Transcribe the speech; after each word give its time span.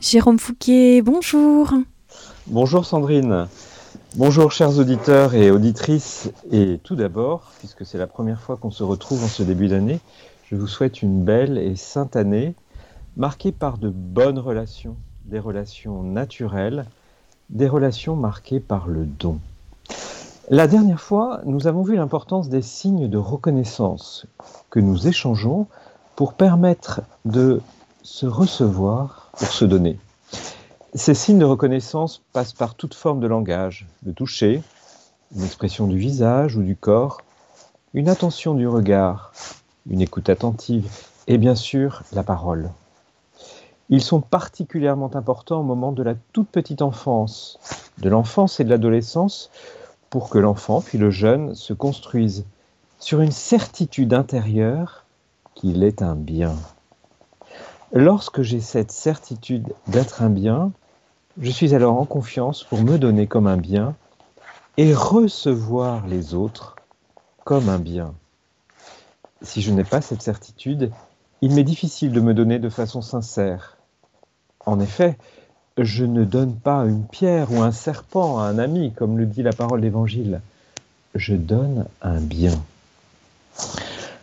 Jérôme 0.00 0.38
Fouquet, 0.38 1.02
bonjour. 1.02 1.74
Bonjour 2.46 2.86
Sandrine. 2.86 3.48
Bonjour 4.16 4.50
chers 4.50 4.78
auditeurs 4.78 5.34
et 5.34 5.50
auditrices. 5.50 6.32
Et 6.50 6.80
tout 6.82 6.96
d'abord, 6.96 7.52
puisque 7.58 7.84
c'est 7.84 7.98
la 7.98 8.06
première 8.06 8.40
fois 8.40 8.56
qu'on 8.56 8.70
se 8.70 8.82
retrouve 8.82 9.22
en 9.22 9.28
ce 9.28 9.42
début 9.42 9.68
d'année, 9.68 10.00
je 10.50 10.56
vous 10.56 10.66
souhaite 10.66 11.02
une 11.02 11.22
belle 11.22 11.58
et 11.58 11.76
sainte 11.76 12.16
année, 12.16 12.54
marquée 13.18 13.52
par 13.52 13.76
de 13.76 13.90
bonnes 13.90 14.38
relations, 14.38 14.96
des 15.26 15.38
relations 15.38 16.02
naturelles, 16.02 16.86
des 17.50 17.68
relations 17.68 18.16
marquées 18.16 18.60
par 18.60 18.88
le 18.88 19.04
don. 19.04 19.38
La 20.48 20.66
dernière 20.66 21.02
fois, 21.02 21.42
nous 21.44 21.66
avons 21.66 21.82
vu 21.82 21.94
l'importance 21.94 22.48
des 22.48 22.62
signes 22.62 23.10
de 23.10 23.18
reconnaissance 23.18 24.24
que 24.70 24.80
nous 24.80 25.08
échangeons 25.08 25.66
pour 26.16 26.32
permettre 26.32 27.02
de 27.26 27.60
se 28.02 28.24
recevoir 28.24 29.19
pour 29.40 29.52
se 29.52 29.64
donner. 29.64 29.98
Ces 30.94 31.14
signes 31.14 31.38
de 31.38 31.44
reconnaissance 31.44 32.22
passent 32.32 32.52
par 32.52 32.74
toute 32.74 32.94
forme 32.94 33.20
de 33.20 33.26
langage, 33.26 33.86
le 34.04 34.12
toucher, 34.12 34.62
une 35.34 35.44
expression 35.44 35.86
du 35.86 35.98
visage 35.98 36.56
ou 36.56 36.62
du 36.62 36.76
corps, 36.76 37.22
une 37.94 38.08
attention 38.08 38.54
du 38.54 38.68
regard, 38.68 39.32
une 39.88 40.02
écoute 40.02 40.28
attentive 40.28 40.88
et 41.26 41.38
bien 41.38 41.54
sûr 41.54 42.02
la 42.12 42.22
parole. 42.22 42.70
Ils 43.88 44.02
sont 44.02 44.20
particulièrement 44.20 45.10
importants 45.16 45.60
au 45.60 45.64
moment 45.64 45.92
de 45.92 46.02
la 46.02 46.14
toute 46.32 46.48
petite 46.48 46.82
enfance, 46.82 47.58
de 47.98 48.08
l'enfance 48.08 48.60
et 48.60 48.64
de 48.64 48.70
l'adolescence, 48.70 49.50
pour 50.10 50.28
que 50.28 50.38
l'enfant 50.38 50.82
puis 50.82 50.98
le 50.98 51.10
jeune 51.10 51.54
se 51.54 51.72
construisent 51.72 52.44
sur 52.98 53.20
une 53.20 53.32
certitude 53.32 54.12
intérieure 54.12 55.06
qu'il 55.54 55.82
est 55.82 56.02
un 56.02 56.14
bien. 56.14 56.54
Lorsque 57.92 58.42
j'ai 58.42 58.60
cette 58.60 58.92
certitude 58.92 59.74
d'être 59.88 60.22
un 60.22 60.30
bien, 60.30 60.70
je 61.40 61.50
suis 61.50 61.74
alors 61.74 61.98
en 61.98 62.04
confiance 62.04 62.62
pour 62.62 62.82
me 62.82 62.98
donner 62.98 63.26
comme 63.26 63.48
un 63.48 63.56
bien 63.56 63.96
et 64.76 64.94
recevoir 64.94 66.06
les 66.06 66.34
autres 66.34 66.76
comme 67.42 67.68
un 67.68 67.80
bien. 67.80 68.14
Si 69.42 69.60
je 69.60 69.72
n'ai 69.72 69.82
pas 69.82 70.00
cette 70.00 70.22
certitude, 70.22 70.92
il 71.40 71.52
m'est 71.52 71.64
difficile 71.64 72.12
de 72.12 72.20
me 72.20 72.32
donner 72.32 72.60
de 72.60 72.68
façon 72.68 73.02
sincère. 73.02 73.76
En 74.66 74.78
effet, 74.78 75.18
je 75.76 76.04
ne 76.04 76.24
donne 76.24 76.54
pas 76.54 76.84
une 76.84 77.04
pierre 77.06 77.50
ou 77.50 77.60
un 77.60 77.72
serpent 77.72 78.38
à 78.38 78.44
un 78.44 78.58
ami, 78.58 78.92
comme 78.92 79.18
le 79.18 79.26
dit 79.26 79.42
la 79.42 79.52
parole 79.52 79.80
d'Évangile. 79.80 80.42
Je 81.16 81.34
donne 81.34 81.86
un 82.02 82.20
bien. 82.20 82.62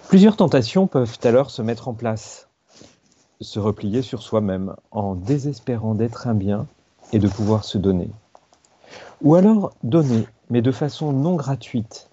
Plusieurs 0.08 0.38
tentations 0.38 0.88
peuvent 0.88 1.18
alors 1.26 1.52
se 1.52 1.62
mettre 1.62 1.90
en 1.90 1.94
place 1.94 2.47
se 3.42 3.60
replier 3.60 4.02
sur 4.02 4.22
soi-même 4.22 4.76
en 4.92 5.16
désespérant 5.16 5.96
d'être 5.96 6.28
un 6.28 6.34
bien 6.34 6.68
et 7.14 7.20
de 7.20 7.28
pouvoir 7.28 7.64
se 7.64 7.78
donner. 7.78 8.10
Ou 9.22 9.36
alors 9.36 9.72
donner, 9.84 10.28
mais 10.50 10.62
de 10.62 10.72
façon 10.72 11.12
non 11.12 11.36
gratuite, 11.36 12.10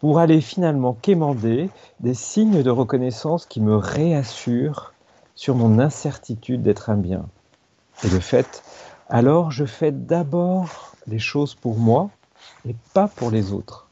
pour 0.00 0.18
aller 0.18 0.40
finalement 0.40 0.94
quémander 0.94 1.70
des 2.00 2.14
signes 2.14 2.62
de 2.62 2.70
reconnaissance 2.70 3.46
qui 3.46 3.60
me 3.60 3.76
réassurent 3.76 4.92
sur 5.34 5.54
mon 5.54 5.78
incertitude 5.78 6.62
d'être 6.62 6.90
un 6.90 6.96
bien. 6.96 7.26
Et 8.04 8.08
de 8.08 8.18
fait, 8.18 8.62
alors 9.08 9.50
je 9.50 9.64
fais 9.64 9.92
d'abord 9.92 10.92
les 11.06 11.18
choses 11.18 11.54
pour 11.54 11.78
moi 11.78 12.10
et 12.66 12.76
pas 12.94 13.08
pour 13.08 13.30
les 13.30 13.52
autres. 13.52 13.88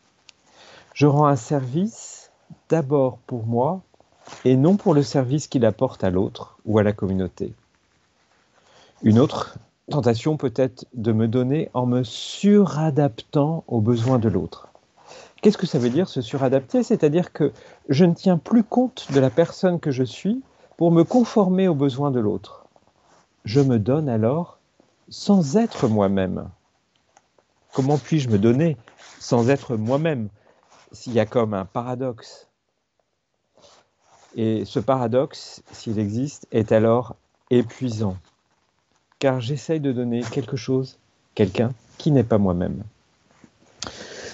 Je 0.94 1.06
rends 1.06 1.26
un 1.26 1.36
service 1.36 2.30
d'abord 2.68 3.18
pour 3.26 3.46
moi 3.46 3.82
et 4.44 4.56
non 4.56 4.76
pour 4.76 4.94
le 4.94 5.02
service 5.02 5.46
qu'il 5.46 5.64
apporte 5.64 6.04
à 6.04 6.10
l'autre 6.10 6.58
ou 6.64 6.78
à 6.78 6.82
la 6.82 6.92
communauté. 6.92 7.52
Une 9.02 9.18
autre 9.18 9.58
tentation 9.90 10.36
peut 10.36 10.52
être 10.56 10.86
de 10.94 11.12
me 11.12 11.28
donner 11.28 11.70
en 11.74 11.86
me 11.86 12.02
suradaptant 12.02 13.64
aux 13.68 13.80
besoins 13.80 14.18
de 14.18 14.28
l'autre. 14.28 14.68
Qu'est-ce 15.42 15.58
que 15.58 15.66
ça 15.66 15.78
veut 15.78 15.90
dire 15.90 16.08
se 16.08 16.22
suradapter? 16.22 16.82
C'est-à-dire 16.82 17.32
que 17.32 17.52
je 17.88 18.04
ne 18.04 18.14
tiens 18.14 18.38
plus 18.38 18.64
compte 18.64 19.06
de 19.12 19.20
la 19.20 19.30
personne 19.30 19.78
que 19.78 19.90
je 19.90 20.02
suis 20.02 20.42
pour 20.76 20.90
me 20.90 21.04
conformer 21.04 21.68
aux 21.68 21.74
besoins 21.74 22.10
de 22.10 22.20
l'autre. 22.20 22.66
Je 23.44 23.60
me 23.60 23.78
donne 23.78 24.08
alors 24.08 24.58
sans 25.08 25.56
être 25.56 25.88
moi-même. 25.88 26.48
Comment 27.72 27.98
puis-je 27.98 28.28
me 28.28 28.38
donner 28.38 28.76
sans 29.20 29.50
être 29.50 29.76
moi-même? 29.76 30.28
S'il 30.92 31.12
y 31.12 31.20
a 31.20 31.26
comme 31.26 31.54
un 31.54 31.64
paradoxe 31.64 32.45
et 34.36 34.66
ce 34.66 34.78
paradoxe, 34.78 35.62
s'il 35.72 35.98
existe, 35.98 36.46
est 36.52 36.70
alors 36.70 37.16
épuisant, 37.50 38.16
car 39.18 39.40
j'essaye 39.40 39.80
de 39.80 39.92
donner 39.92 40.20
quelque 40.20 40.56
chose, 40.56 40.98
quelqu'un 41.34 41.72
qui 41.96 42.10
n'est 42.10 42.22
pas 42.22 42.38
moi-même. 42.38 42.82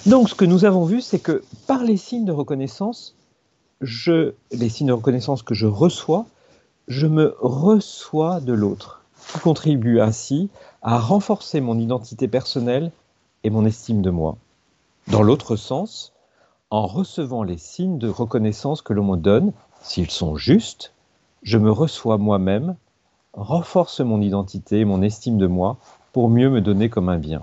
Donc 0.06 0.28
ce 0.28 0.34
que 0.34 0.44
nous 0.44 0.64
avons 0.64 0.84
vu, 0.84 1.00
c'est 1.00 1.20
que 1.20 1.44
par 1.68 1.84
les 1.84 1.96
signes 1.96 2.24
de 2.24 2.32
reconnaissance, 2.32 3.14
les 3.80 4.68
signes 4.68 4.88
de 4.88 4.92
reconnaissance 4.92 5.42
que 5.42 5.54
je 5.54 5.66
reçois, 5.66 6.26
je 6.88 7.06
me 7.06 7.36
reçois 7.38 8.40
de 8.40 8.52
l'autre, 8.52 9.02
qui 9.32 9.38
contribue 9.38 10.00
ainsi 10.00 10.50
à 10.82 10.98
renforcer 10.98 11.60
mon 11.60 11.78
identité 11.78 12.26
personnelle 12.26 12.90
et 13.44 13.50
mon 13.50 13.64
estime 13.64 14.02
de 14.02 14.10
moi. 14.10 14.36
Dans 15.06 15.22
l'autre 15.22 15.54
sens, 15.54 16.12
en 16.70 16.86
recevant 16.86 17.44
les 17.44 17.58
signes 17.58 17.98
de 17.98 18.08
reconnaissance 18.08 18.82
que 18.82 18.92
l'on 18.92 19.04
me 19.04 19.16
donne, 19.16 19.52
s'ils 19.82 20.10
sont 20.10 20.36
justes, 20.36 20.92
je 21.42 21.58
me 21.58 21.70
reçois 21.70 22.18
moi-même, 22.18 22.76
renforce 23.32 24.00
mon 24.00 24.20
identité 24.20 24.80
et 24.80 24.84
mon 24.84 25.02
estime 25.02 25.38
de 25.38 25.46
moi 25.46 25.76
pour 26.12 26.28
mieux 26.28 26.50
me 26.50 26.60
donner 26.60 26.88
comme 26.88 27.08
un 27.08 27.18
bien. 27.18 27.42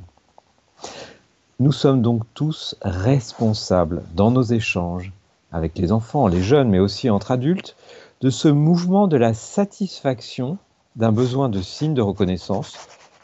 Nous 1.59 1.71
sommes 1.71 2.01
donc 2.01 2.23
tous 2.33 2.75
responsables 2.81 4.03
dans 4.15 4.31
nos 4.31 4.43
échanges 4.43 5.11
avec 5.51 5.77
les 5.77 5.91
enfants, 5.91 6.27
les 6.27 6.41
jeunes, 6.41 6.69
mais 6.69 6.79
aussi 6.79 7.09
entre 7.09 7.31
adultes, 7.31 7.75
de 8.21 8.29
ce 8.29 8.47
mouvement 8.47 9.07
de 9.07 9.17
la 9.17 9.33
satisfaction 9.33 10.57
d'un 10.95 11.11
besoin 11.11 11.49
de 11.49 11.61
signe 11.61 11.93
de 11.93 12.01
reconnaissance, 12.01 12.77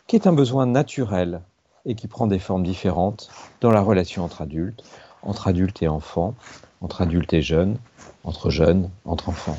qui 0.08 0.16
est 0.16 0.28
un 0.28 0.34
besoin 0.34 0.66
naturel 0.66 1.42
et 1.86 1.96
qui 1.96 2.08
prend 2.08 2.28
des 2.28 2.40
formes 2.40 2.64
différentes 2.64 3.30
dans 3.62 3.72
la 3.72 3.82
relation 3.82 4.24
entre 4.24 4.42
adultes, 4.42 4.84
entre 5.25 5.47
adultes 5.47 5.81
et 5.81 5.88
enfants, 5.88 6.36
entre 6.81 7.02
adultes 7.02 7.34
et 7.34 7.41
jeunes, 7.41 7.78
entre 8.24 8.50
jeunes, 8.50 8.90
entre 9.06 9.30
enfants. 9.30 9.58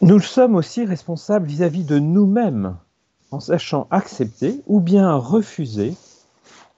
Nous 0.00 0.20
sommes 0.20 0.54
aussi 0.54 0.84
responsables 0.84 1.46
vis-à-vis 1.46 1.84
de 1.84 1.98
nous-mêmes, 1.98 2.76
en 3.30 3.40
sachant 3.40 3.86
accepter 3.90 4.62
ou 4.66 4.80
bien 4.80 5.14
refuser 5.14 5.94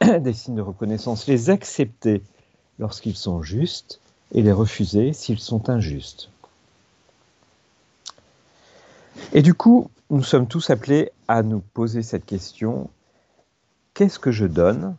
des 0.20 0.32
signes 0.32 0.56
de 0.56 0.62
reconnaissance, 0.62 1.26
les 1.26 1.50
accepter 1.50 2.22
lorsqu'ils 2.78 3.16
sont 3.16 3.42
justes 3.42 4.00
et 4.32 4.42
les 4.42 4.52
refuser 4.52 5.12
s'ils 5.12 5.40
sont 5.40 5.68
injustes. 5.68 6.30
Et 9.32 9.42
du 9.42 9.54
coup, 9.54 9.90
nous 10.10 10.22
sommes 10.22 10.46
tous 10.46 10.70
appelés 10.70 11.10
à 11.26 11.42
nous 11.42 11.60
poser 11.60 12.02
cette 12.02 12.24
question, 12.24 12.88
qu'est-ce 13.94 14.18
que 14.18 14.30
je 14.30 14.46
donne 14.46 14.96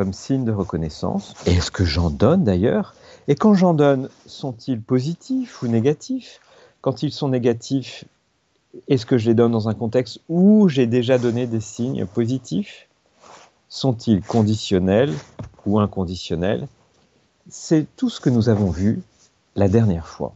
comme 0.00 0.14
signe 0.14 0.46
de 0.46 0.52
reconnaissance. 0.52 1.34
Et 1.44 1.52
est-ce 1.52 1.70
que 1.70 1.84
j'en 1.84 2.08
donne 2.08 2.42
d'ailleurs? 2.42 2.94
Et 3.28 3.34
quand 3.34 3.52
j'en 3.52 3.74
donne, 3.74 4.08
sont-ils 4.24 4.80
positifs 4.80 5.60
ou 5.60 5.68
négatifs? 5.68 6.40
Quand 6.80 7.02
ils 7.02 7.12
sont 7.12 7.28
négatifs, 7.28 8.06
est-ce 8.88 9.04
que 9.04 9.18
je 9.18 9.28
les 9.28 9.34
donne 9.34 9.52
dans 9.52 9.68
un 9.68 9.74
contexte 9.74 10.20
où 10.30 10.70
j'ai 10.70 10.86
déjà 10.86 11.18
donné 11.18 11.46
des 11.46 11.60
signes 11.60 12.06
positifs? 12.06 12.88
Sont-ils 13.68 14.22
conditionnels 14.22 15.12
ou 15.66 15.78
inconditionnels? 15.78 16.66
C'est 17.50 17.86
tout 17.96 18.08
ce 18.08 18.20
que 18.20 18.30
nous 18.30 18.48
avons 18.48 18.70
vu 18.70 19.02
la 19.54 19.68
dernière 19.68 20.06
fois. 20.06 20.32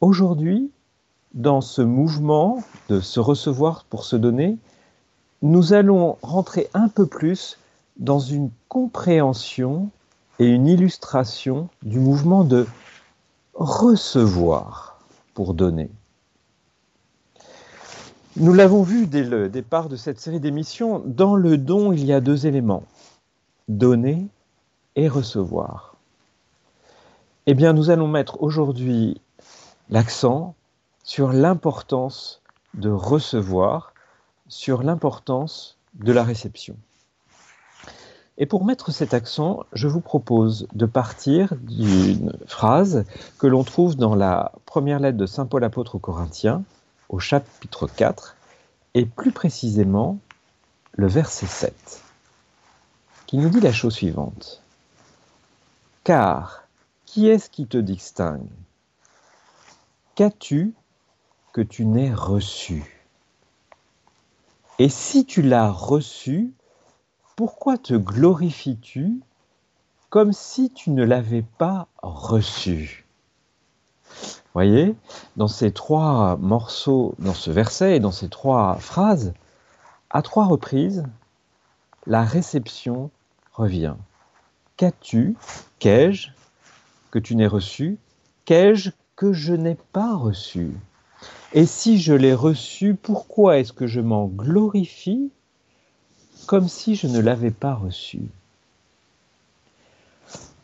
Aujourd'hui, 0.00 0.70
dans 1.34 1.60
ce 1.60 1.82
mouvement 1.82 2.64
de 2.88 3.00
se 3.00 3.20
recevoir 3.20 3.84
pour 3.84 4.04
se 4.04 4.16
donner, 4.16 4.56
nous 5.42 5.72
allons 5.72 6.16
rentrer 6.22 6.70
un 6.72 6.88
peu 6.88 7.06
plus 7.06 7.58
dans 7.96 8.20
une 8.20 8.50
compréhension 8.68 9.90
et 10.38 10.46
une 10.46 10.66
illustration 10.66 11.68
du 11.82 11.98
mouvement 11.98 12.44
de 12.44 12.66
recevoir 13.54 15.00
pour 15.34 15.54
donner. 15.54 15.90
Nous 18.36 18.54
l'avons 18.54 18.82
vu 18.82 19.06
dès 19.06 19.24
le 19.24 19.48
départ 19.48 19.88
de 19.88 19.96
cette 19.96 20.18
série 20.18 20.40
d'émissions, 20.40 21.02
dans 21.04 21.34
le 21.34 21.58
don, 21.58 21.92
il 21.92 22.04
y 22.04 22.14
a 22.14 22.20
deux 22.20 22.46
éléments, 22.46 22.84
donner 23.68 24.26
et 24.96 25.06
recevoir. 25.08 25.96
Eh 27.46 27.54
bien, 27.54 27.72
nous 27.72 27.90
allons 27.90 28.08
mettre 28.08 28.42
aujourd'hui 28.42 29.20
l'accent 29.90 30.54
sur 31.02 31.32
l'importance 31.32 32.40
de 32.74 32.88
recevoir 32.88 33.91
sur 34.52 34.82
l'importance 34.82 35.78
de 35.94 36.12
la 36.12 36.22
réception. 36.22 36.76
Et 38.36 38.44
pour 38.44 38.66
mettre 38.66 38.90
cet 38.90 39.14
accent, 39.14 39.64
je 39.72 39.88
vous 39.88 40.02
propose 40.02 40.68
de 40.74 40.84
partir 40.84 41.54
d'une 41.56 42.36
phrase 42.46 43.06
que 43.38 43.46
l'on 43.46 43.64
trouve 43.64 43.96
dans 43.96 44.14
la 44.14 44.52
première 44.66 45.00
lettre 45.00 45.16
de 45.16 45.24
Saint 45.24 45.46
Paul 45.46 45.64
apôtre 45.64 45.94
aux 45.94 46.00
Corinthiens, 46.00 46.64
au 47.08 47.18
chapitre 47.18 47.86
4, 47.86 48.36
et 48.92 49.06
plus 49.06 49.32
précisément 49.32 50.18
le 50.92 51.06
verset 51.06 51.46
7, 51.46 52.02
qui 53.26 53.38
nous 53.38 53.48
dit 53.48 53.60
la 53.60 53.72
chose 53.72 53.94
suivante. 53.94 54.62
Car 56.04 56.64
qui 57.06 57.26
est-ce 57.26 57.48
qui 57.48 57.66
te 57.66 57.78
distingue? 57.78 58.50
Qu'as-tu 60.14 60.74
que 61.54 61.62
tu 61.62 61.86
n'aies 61.86 62.12
reçu? 62.12 63.01
Et 64.78 64.88
si 64.88 65.26
tu 65.26 65.42
l'as 65.42 65.70
reçu, 65.70 66.52
pourquoi 67.36 67.78
te 67.78 67.94
glorifies-tu 67.94 69.20
comme 70.10 70.32
si 70.32 70.70
tu 70.70 70.90
ne 70.90 71.04
l'avais 71.04 71.42
pas 71.42 71.88
reçu? 72.02 73.06
Voyez, 74.54 74.94
dans 75.36 75.48
ces 75.48 75.72
trois 75.72 76.36
morceaux, 76.36 77.14
dans 77.18 77.34
ce 77.34 77.50
verset 77.50 77.96
et 77.96 78.00
dans 78.00 78.12
ces 78.12 78.28
trois 78.28 78.76
phrases, 78.76 79.32
à 80.10 80.20
trois 80.20 80.46
reprises, 80.46 81.04
la 82.06 82.22
réception 82.22 83.10
revient. 83.52 83.94
Qu'as-tu, 84.76 85.36
qu'ai-je, 85.78 86.28
que 87.10 87.18
tu 87.18 87.36
n'aies 87.36 87.46
reçu? 87.46 87.98
Qu'ai-je 88.44 88.90
que 89.16 89.32
je 89.32 89.54
n'ai 89.54 89.76
pas 89.76 90.16
reçu? 90.16 90.74
Et 91.52 91.66
si 91.66 92.00
je 92.00 92.14
l'ai 92.14 92.34
reçu, 92.34 92.94
pourquoi 92.94 93.58
est-ce 93.58 93.72
que 93.72 93.86
je 93.86 94.00
m'en 94.00 94.26
glorifie 94.26 95.30
comme 96.46 96.68
si 96.68 96.96
je 96.96 97.06
ne 97.06 97.20
l'avais 97.20 97.50
pas 97.50 97.74
reçu? 97.74 98.22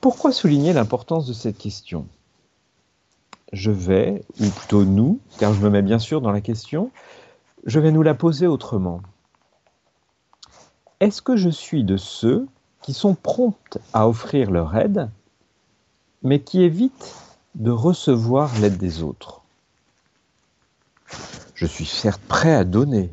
Pourquoi 0.01 0.33
souligner 0.33 0.73
l'importance 0.73 1.27
de 1.27 1.33
cette 1.33 1.59
question? 1.59 2.07
Je 3.53 3.71
vais, 3.71 4.23
ou 4.41 4.49
plutôt 4.49 4.85
nous, 4.85 5.21
car 5.39 5.55
je 5.55 5.61
me 5.61 5.71
mets 5.71 5.83
bien 5.83 5.99
sûr 5.99 6.21
dans 6.21 6.31
la 6.31 6.41
question, 6.41 6.91
je 7.65 7.81
vais 7.81 7.93
nous 7.93 8.03
la 8.03 8.15
poser 8.15 8.47
autrement. 8.47 9.01
Est-ce 11.01 11.23
que 11.23 11.37
je 11.37 11.49
suis 11.49 11.85
de 11.85 11.97
ceux 11.97 12.47
qui 12.83 12.93
sont 12.93 13.15
promptes 13.15 13.79
à 13.93 14.09
offrir 14.09 14.51
leur 14.51 14.77
aide, 14.77 15.11
mais 16.23 16.41
qui 16.41 16.63
évitent 16.63 17.15
de 17.55 17.71
recevoir 17.71 18.51
l'aide 18.61 18.77
des 18.77 19.03
autres? 19.03 19.38
Je 21.59 21.67
suis 21.67 21.87
certes 21.87 22.23
prêt 22.23 22.55
à 22.55 22.63
donner, 22.63 23.13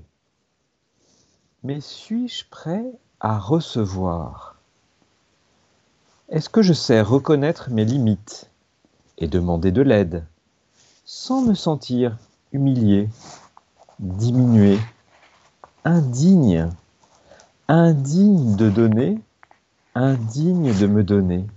mais 1.64 1.82
suis-je 1.82 2.46
prêt 2.48 2.86
à 3.20 3.40
recevoir? 3.40 4.60
Est-ce 6.30 6.50
que 6.50 6.62
je 6.62 6.74
sais 6.74 7.02
reconnaître 7.02 7.72
mes 7.72 7.86
limites 7.86 8.52
et 9.18 9.28
demander 9.28 9.72
de 9.72 9.82
l'aide 9.82 10.28
sans 11.06 11.42
me 11.42 11.56
sentir 11.56 12.20
humilié, 12.52 13.10
diminué, 13.98 14.78
indigne 15.84 16.70
indigne 17.68 18.56
de 18.56 18.70
donner, 18.70 19.20
indigne 19.96 20.72
de 20.78 20.86
me 20.86 21.04
donner? 21.04 21.48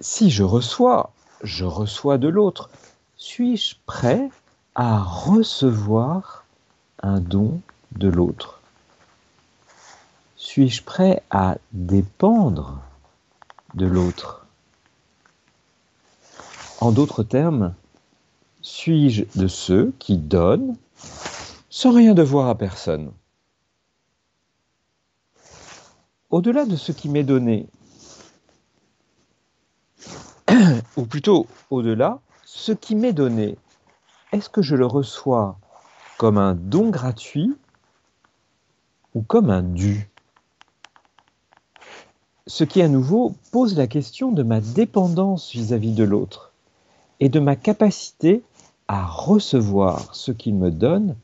Si 0.00 0.28
je 0.28 0.42
reçois, 0.42 1.14
je 1.42 1.64
reçois 1.64 2.18
de 2.18 2.28
l'autre. 2.28 2.68
Suis-je 3.28 3.74
prêt 3.86 4.30
à 4.76 5.02
recevoir 5.02 6.44
un 7.02 7.18
don 7.18 7.60
de 7.90 8.06
l'autre? 8.06 8.60
Suis-je 10.36 10.80
prêt 10.84 11.24
à 11.30 11.58
dépendre 11.72 12.80
de 13.74 13.84
l'autre? 13.84 14.46
En 16.80 16.92
d'autres 16.92 17.24
termes, 17.24 17.74
suis-je 18.62 19.24
de 19.34 19.48
ceux 19.48 19.92
qui 19.98 20.18
donnent 20.18 20.76
sans 21.68 21.92
rien 21.92 22.14
devoir 22.14 22.48
à 22.48 22.54
personne? 22.54 23.10
Au-delà 26.30 26.64
de 26.64 26.76
ce 26.76 26.92
qui 26.92 27.08
m'est 27.08 27.24
donné, 27.24 27.66
ou 30.96 31.06
plutôt 31.06 31.48
au-delà, 31.70 32.20
ce 32.46 32.70
qui 32.70 32.94
m'est 32.94 33.12
donné, 33.12 33.58
est-ce 34.30 34.48
que 34.48 34.62
je 34.62 34.76
le 34.76 34.86
reçois 34.86 35.58
comme 36.16 36.38
un 36.38 36.54
don 36.54 36.90
gratuit 36.90 37.52
ou 39.14 39.22
comme 39.22 39.50
un 39.50 39.64
dû? 39.64 40.08
Ce 42.46 42.62
qui 42.62 42.80
à 42.82 42.88
nouveau 42.88 43.34
pose 43.50 43.76
la 43.76 43.88
question 43.88 44.30
de 44.30 44.44
ma 44.44 44.60
dépendance 44.60 45.50
vis-à-vis 45.50 45.90
-vis 45.90 45.96
de 45.96 46.04
l'autre 46.04 46.52
et 47.18 47.28
de 47.28 47.40
ma 47.40 47.56
capacité 47.56 48.44
à 48.86 49.04
recevoir 49.04 50.14
ce 50.14 50.30
qu'il 50.30 50.54
me 50.54 50.70
donne 50.70 51.16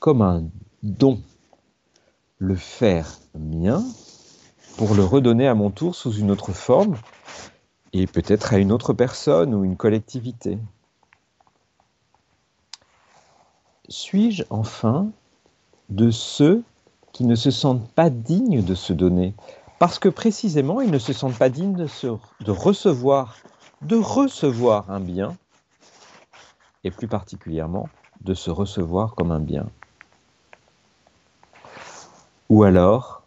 comme 0.00 0.20
un 0.20 0.44
don, 0.82 1.22
le 2.36 2.56
faire 2.56 3.18
mien 3.34 3.82
pour 4.76 4.94
le 4.94 5.02
redonner 5.02 5.48
à 5.48 5.54
mon 5.54 5.70
tour 5.70 5.94
sous 5.94 6.12
une 6.12 6.30
autre 6.30 6.52
forme 6.52 6.98
et 7.92 8.06
peut-être 8.06 8.52
à 8.52 8.58
une 8.58 8.72
autre 8.72 8.92
personne 8.92 9.54
ou 9.54 9.64
une 9.64 9.76
collectivité. 9.76 10.58
Suis-je 13.88 14.44
enfin 14.50 15.10
de 15.88 16.10
ceux 16.10 16.62
qui 17.12 17.24
ne 17.24 17.34
se 17.34 17.50
sentent 17.50 17.90
pas 17.92 18.10
dignes 18.10 18.62
de 18.62 18.74
se 18.74 18.92
donner? 18.92 19.34
Parce 19.78 19.98
que 19.98 20.08
précisément 20.08 20.80
ils 20.80 20.90
ne 20.90 20.98
se 20.98 21.12
sentent 21.12 21.38
pas 21.38 21.48
dignes 21.48 21.74
de, 21.74 22.50
recevoir, 22.50 23.36
de 23.82 23.96
recevoir 23.96 24.90
un 24.90 25.00
bien 25.00 25.36
et 26.84 26.90
plus 26.90 27.08
particulièrement 27.08 27.88
de 28.20 28.34
se 28.34 28.50
recevoir 28.50 29.14
comme 29.14 29.30
un 29.30 29.40
bien. 29.40 29.68
Ou 32.48 32.64
alors, 32.64 33.22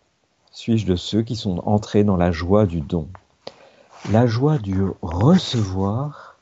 suis-je 0.51 0.85
de 0.85 0.95
ceux 0.95 1.21
qui 1.21 1.35
sont 1.35 1.59
entrés 1.65 2.03
dans 2.03 2.17
la 2.17 2.31
joie 2.31 2.65
du 2.65 2.81
don, 2.81 3.07
la 4.09 4.25
joie 4.25 4.57
du 4.57 4.81
recevoir 5.01 6.38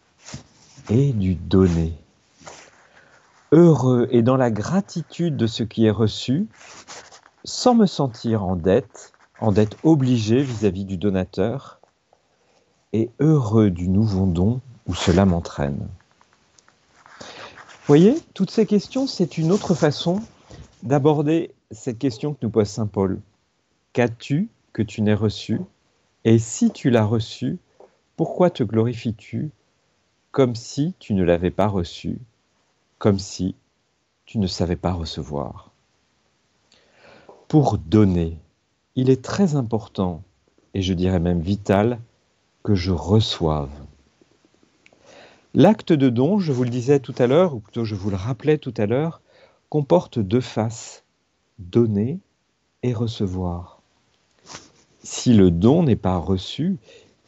et 0.90 1.12
du 1.12 1.36
donner 1.36 1.94
Heureux 3.52 4.08
et 4.12 4.22
dans 4.22 4.38
la 4.38 4.52
gratitude 4.52 5.36
de 5.36 5.48
ce 5.48 5.64
qui 5.64 5.86
est 5.86 5.92
reçu, 5.92 6.48
sans 7.44 7.74
me 7.74 7.88
sentir 7.88 8.44
en 8.44 8.56
dette, 8.56 9.12
en 9.40 9.52
dette 9.52 9.76
obligée 9.84 10.44
vis-à-vis 10.44 10.86
du 10.86 10.98
donateur, 10.98 11.80
et 12.94 13.10
heureux 13.20 13.72
du 13.72 13.88
nouveau 13.88 14.28
don 14.28 14.62
où 14.88 14.94
cela 14.94 15.26
m'entraîne. 15.26 15.88
Voyez, 17.88 18.16
toutes 18.36 18.52
ces 18.52 18.68
questions, 18.68 19.08
c'est 19.08 19.40
une 19.40 19.52
autre 19.52 19.74
façon 19.74 20.22
d'aborder 20.83 21.52
cette 21.72 21.98
question 21.98 22.33
que 22.33 22.40
nous 22.44 22.52
pose 22.52 22.68
Saint 22.68 22.88
Paul. 22.88 23.19
Qu'as-tu 23.94 24.50
que 24.74 24.83
tu 24.83 25.02
n'aies 25.02 25.14
reçu 25.16 25.60
Et 26.26 26.38
si 26.38 26.71
tu 26.71 26.90
l'as 26.90 27.06
reçu, 27.06 27.59
pourquoi 28.18 28.49
te 28.49 28.64
glorifies-tu 28.64 29.52
comme 30.31 30.54
si 30.54 30.94
tu 30.99 31.14
ne 31.14 31.23
l'avais 31.23 31.52
pas 31.52 31.68
reçu, 31.68 32.19
comme 32.97 33.19
si 33.19 33.56
tu 34.26 34.38
ne 34.38 34.47
savais 34.47 34.76
pas 34.76 34.92
recevoir? 34.92 35.71
Pour 37.47 37.78
donner, 37.78 38.38
il 38.95 39.09
est 39.09 39.23
très 39.23 39.56
important, 39.56 40.21
et 40.73 40.81
je 40.81 40.94
dirais 40.94 41.21
même 41.21 41.40
vital, 41.40 41.99
que 42.64 42.76
je 42.76 42.92
reçoive. 42.92 43.71
L'acte 45.54 45.94
de 45.94 46.09
don, 46.09 46.38
je 46.38 46.52
vous 46.52 46.66
le 46.66 46.69
disais 46.69 46.99
tout 46.99 47.16
à 47.18 47.28
l'heure, 47.28 47.56
ou 47.56 47.59
plutôt 47.59 47.85
je 47.85 47.95
vous 47.95 48.09
le 48.09 48.18
rappelais 48.18 48.57
tout 48.57 48.73
à 48.76 48.85
l'heure, 48.85 49.21
comporte 49.69 50.19
deux 50.19 50.42
faces 50.42 51.06
donner 51.57 52.19
et 52.83 52.94
recevoir. 52.94 53.79
Si 55.04 55.34
le 55.34 55.52
don 55.52 55.84
n'est 55.84 55.96
pas 55.96 56.18
reçu, 56.18 56.78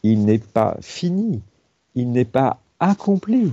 il 0.04 0.26
n'est 0.26 0.40
pas 0.40 0.78
fini, 0.82 1.42
il 1.96 2.12
n'est 2.12 2.26
pas 2.26 2.60
accompli. 2.80 3.52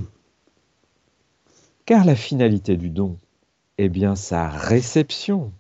Car 1.87 2.05
la 2.05 2.17
finalité 2.17 2.77
du 2.77 2.91
don 2.91 3.17
est 3.79 3.89
bien 3.89 4.17
sa 4.17 4.49
réception, 4.49 5.53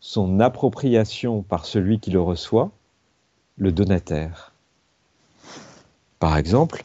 son 0.00 0.40
appropriation 0.40 1.42
par 1.42 1.66
celui 1.66 1.98
qui 1.98 2.10
le 2.10 2.20
reçoit, 2.20 2.70
le 3.56 3.72
donataire. 3.72 4.52
Par 6.18 6.36
exemple, 6.36 6.84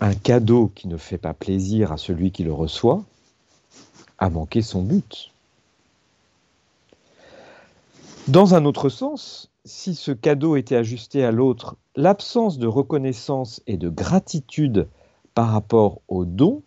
un 0.00 0.14
cadeau 0.14 0.72
qui 0.74 0.88
ne 0.88 0.96
fait 0.96 1.18
pas 1.18 1.34
plaisir 1.34 1.92
à 1.92 1.96
celui 1.96 2.32
qui 2.32 2.42
le 2.42 2.52
reçoit 2.52 3.04
a 4.18 4.30
manqué 4.30 4.62
son 4.62 4.82
but. 4.82 5.30
Dans 8.28 8.54
un 8.54 8.64
autre 8.64 8.88
sens, 8.88 9.50
si 9.70 9.94
ce 9.94 10.10
cadeau 10.10 10.56
était 10.56 10.76
ajusté 10.76 11.24
à 11.24 11.30
l'autre, 11.30 11.76
l'absence 11.94 12.58
de 12.58 12.66
reconnaissance 12.66 13.62
et 13.66 13.76
de 13.76 13.88
gratitude 13.88 14.88
par 15.32 15.52
rapport 15.52 16.00
au 16.08 16.24
don 16.24 16.62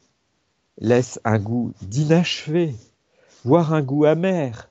laisse 0.79 1.19
un 1.25 1.37
goût 1.37 1.73
d'inachevé, 1.81 2.73
voire 3.43 3.73
un 3.73 3.81
goût 3.81 4.05
amer, 4.05 4.69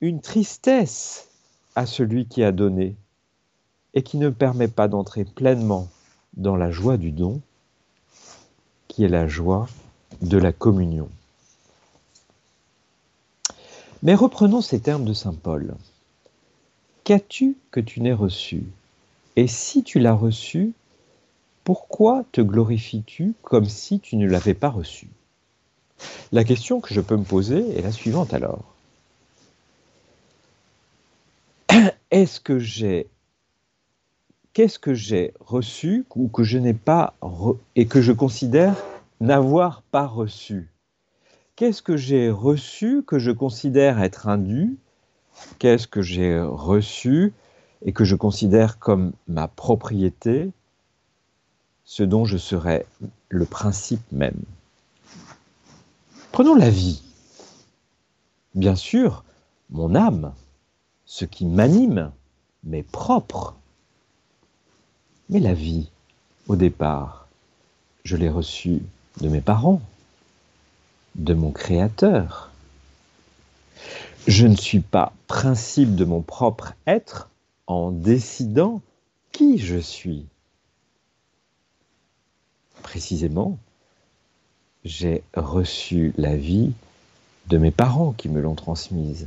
une 0.00 0.20
tristesse 0.20 1.28
à 1.74 1.86
celui 1.86 2.26
qui 2.26 2.42
a 2.44 2.52
donné, 2.52 2.96
et 3.94 4.02
qui 4.02 4.18
ne 4.18 4.28
permet 4.28 4.68
pas 4.68 4.86
d'entrer 4.86 5.24
pleinement 5.24 5.88
dans 6.36 6.56
la 6.56 6.70
joie 6.70 6.98
du 6.98 7.10
don, 7.10 7.40
qui 8.88 9.04
est 9.04 9.08
la 9.08 9.26
joie 9.26 9.68
de 10.20 10.36
la 10.36 10.52
communion. 10.52 11.08
Mais 14.02 14.14
reprenons 14.14 14.60
ces 14.60 14.80
termes 14.80 15.04
de 15.04 15.12
Saint 15.12 15.34
Paul. 15.34 15.74
Qu'as-tu 17.10 17.56
que 17.72 17.80
tu 17.80 18.00
n'aies 18.00 18.12
reçu? 18.12 18.62
Et 19.34 19.48
si 19.48 19.82
tu 19.82 19.98
l'as 19.98 20.14
reçu, 20.14 20.74
pourquoi 21.64 22.24
te 22.30 22.40
glorifies-tu 22.40 23.34
comme 23.42 23.64
si 23.64 23.98
tu 23.98 24.14
ne 24.14 24.28
l'avais 24.28 24.54
pas 24.54 24.68
reçu? 24.68 25.08
La 26.30 26.44
question 26.44 26.80
que 26.80 26.94
je 26.94 27.00
peux 27.00 27.16
me 27.16 27.24
poser 27.24 27.76
est 27.76 27.82
la 27.82 27.90
suivante 27.90 28.32
alors. 28.32 28.76
Est-ce 32.12 32.38
que 32.38 32.60
j'ai 32.60 33.08
qu'est-ce 34.52 34.78
que 34.78 34.94
j'ai 34.94 35.34
reçu 35.40 36.04
ou 36.14 36.28
que 36.28 36.44
je 36.44 36.58
n'ai 36.58 36.74
pas 36.74 37.16
et 37.74 37.88
que 37.88 38.00
je 38.00 38.12
considère 38.12 38.76
n'avoir 39.20 39.82
pas 39.90 40.06
reçu? 40.06 40.68
Qu'est-ce 41.56 41.82
que 41.82 41.96
j'ai 41.96 42.30
reçu 42.30 43.02
que 43.04 43.18
je 43.18 43.32
considère 43.32 44.00
être 44.00 44.28
indu 44.28 44.76
Qu'est-ce 45.58 45.86
que 45.86 46.02
j'ai 46.02 46.40
reçu 46.40 47.32
et 47.84 47.92
que 47.92 48.04
je 48.04 48.16
considère 48.16 48.78
comme 48.78 49.12
ma 49.28 49.48
propriété, 49.48 50.50
ce 51.84 52.02
dont 52.02 52.24
je 52.24 52.36
serais 52.36 52.86
le 53.28 53.44
principe 53.44 54.02
même 54.12 54.42
Prenons 56.32 56.54
la 56.54 56.70
vie. 56.70 57.02
Bien 58.54 58.76
sûr, 58.76 59.24
mon 59.70 59.94
âme, 59.94 60.32
ce 61.06 61.24
qui 61.24 61.44
m'anime, 61.44 62.12
m'est 62.64 62.82
propre. 62.82 63.54
Mais 65.28 65.40
la 65.40 65.54
vie, 65.54 65.90
au 66.48 66.56
départ, 66.56 67.28
je 68.04 68.16
l'ai 68.16 68.28
reçue 68.28 68.82
de 69.20 69.28
mes 69.28 69.40
parents, 69.40 69.80
de 71.16 71.34
mon 71.34 71.50
Créateur. 71.50 72.49
Je 74.30 74.46
ne 74.46 74.54
suis 74.54 74.78
pas 74.78 75.12
principe 75.26 75.96
de 75.96 76.04
mon 76.04 76.22
propre 76.22 76.74
être 76.86 77.30
en 77.66 77.90
décidant 77.90 78.80
qui 79.32 79.58
je 79.58 79.78
suis. 79.78 80.24
Précisément, 82.84 83.58
j'ai 84.84 85.24
reçu 85.34 86.14
la 86.16 86.36
vie 86.36 86.70
de 87.48 87.58
mes 87.58 87.72
parents 87.72 88.12
qui 88.12 88.28
me 88.28 88.40
l'ont 88.40 88.54
transmise, 88.54 89.26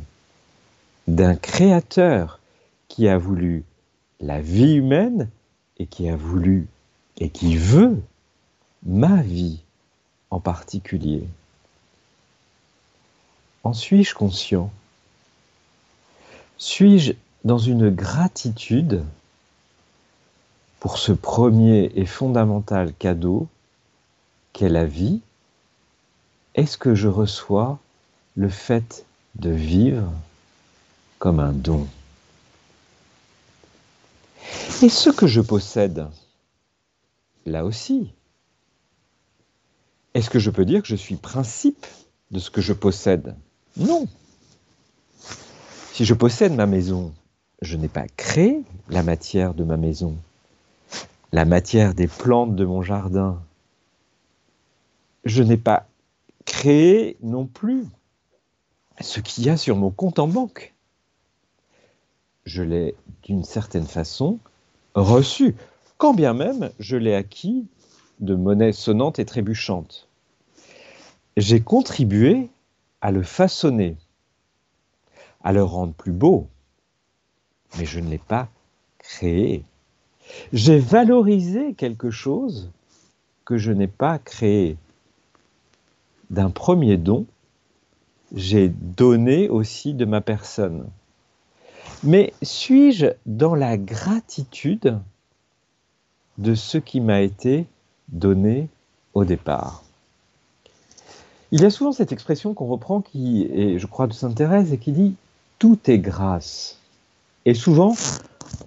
d'un 1.10 1.36
Créateur 1.36 2.40
qui 2.88 3.10
a 3.10 3.18
voulu 3.18 3.66
la 4.22 4.40
vie 4.40 4.76
humaine 4.76 5.30
et 5.80 5.86
qui 5.86 6.08
a 6.08 6.16
voulu 6.16 6.66
et 7.18 7.30
qui 7.30 7.58
veut 7.58 8.02
ma 8.86 9.22
vie 9.22 9.60
en 10.30 10.40
particulier. 10.40 11.28
En 13.66 13.74
suis-je 13.74 14.16
conscient? 14.16 14.72
Suis-je 16.66 17.12
dans 17.44 17.58
une 17.58 17.90
gratitude 17.90 19.04
pour 20.80 20.98
ce 20.98 21.12
premier 21.12 21.92
et 21.96 22.06
fondamental 22.06 22.94
cadeau 22.94 23.50
qu'est 24.54 24.70
la 24.70 24.86
vie? 24.86 25.20
Est-ce 26.56 26.78
que 26.78 26.96
je 26.96 27.10
reçois 27.10 27.80
le 28.38 28.48
fait 28.48 29.06
de 29.36 29.50
vivre 29.50 30.10
comme 31.20 31.42
un 31.42 31.52
don? 31.52 31.86
Et 34.82 34.90
ce 34.90 35.10
que 35.10 35.28
je 35.28 35.42
possède, 35.42 36.08
là 37.46 37.66
aussi, 37.66 38.10
est-ce 40.14 40.30
que 40.30 40.40
je 40.40 40.50
peux 40.50 40.64
dire 40.64 40.82
que 40.82 40.88
je 40.88 40.96
suis 40.96 41.18
principe 41.18 41.86
de 42.32 42.40
ce 42.40 42.50
que 42.50 42.62
je 42.62 42.72
possède? 42.72 43.36
Non. 43.76 44.08
Si 45.94 46.06
je 46.06 46.16
possède 46.16 46.56
ma 46.56 46.66
maison, 46.66 47.14
je 47.62 47.78
n'ai 47.78 47.88
pas 47.88 48.08
créé 48.18 48.64
la 48.90 49.04
matière 49.04 49.54
de 49.54 49.64
ma 49.64 49.78
maison, 49.78 50.18
la 51.32 51.46
matière 51.46 51.94
des 51.94 52.08
plantes 52.08 52.56
de 52.56 52.66
mon 52.66 52.82
jardin. 52.82 53.40
Je 55.24 55.44
n'ai 55.44 55.56
pas 55.56 55.86
créé 56.46 57.16
non 57.22 57.46
plus 57.46 57.86
ce 59.02 59.20
qu'il 59.20 59.46
y 59.46 59.52
a 59.52 59.56
sur 59.56 59.76
mon 59.76 59.92
compte 59.92 60.18
en 60.18 60.28
banque. 60.28 60.74
Je 62.44 62.64
l'ai 62.64 62.96
d'une 63.22 63.44
certaine 63.44 63.86
façon 63.86 64.40
reçu, 64.96 65.56
quand 66.00 66.16
bien 66.16 66.34
même 66.34 66.72
je 66.80 66.98
l'ai 66.98 67.14
acquis 67.14 67.68
de 68.20 68.34
monnaie 68.34 68.74
sonnante 68.74 69.20
et 69.20 69.26
trébuchante. 69.26 70.08
J'ai 71.38 71.62
contribué 71.62 72.50
à 73.02 73.12
le 73.12 73.22
façonner, 73.22 73.96
à 75.44 75.52
le 75.52 75.64
rendre 75.64 75.94
plus 75.94 76.12
beau, 76.12 76.48
mais 77.78 77.86
je 77.86 78.00
ne 78.00 78.10
l'ai 78.10 78.18
pas 78.18 78.48
créé. 79.00 79.64
J'ai 80.54 80.80
valorisé 80.80 81.74
quelque 81.74 82.12
chose 82.12 82.72
que 83.46 83.58
je 83.58 83.72
n'ai 83.72 83.88
pas 83.88 84.20
créé. 84.20 84.78
D'un 86.30 86.50
premier 86.50 86.98
don, 86.98 87.26
j'ai 88.34 88.70
donné 88.70 89.50
aussi 89.50 89.94
de 89.94 90.06
ma 90.06 90.22
personne. 90.22 90.88
Mais 92.04 92.34
suis-je 92.42 93.08
dans 93.26 93.56
la 93.56 93.78
gratitude 93.78 95.00
de 96.38 96.56
ce 96.56 96.78
qui 96.78 97.02
m'a 97.02 97.22
été 97.22 97.66
donné 98.10 98.70
au 99.14 99.26
départ? 99.26 99.84
Il 101.52 101.62
y 101.62 101.66
a 101.66 101.70
souvent 101.70 101.92
cette 101.92 102.12
expression 102.12 102.54
qu'on 102.54 102.66
reprend 102.66 103.02
qui 103.02 103.44
est, 103.44 103.78
je 103.78 103.86
crois, 103.86 104.08
de 104.08 104.14
Sainte 104.14 104.36
Thérèse 104.36 104.74
et 104.74 104.80
qui 104.80 104.92
dit 104.92 105.16
tout 105.64 105.90
est 105.90 106.00
grâce. 106.00 106.78
Et 107.46 107.54
souvent, 107.54 107.96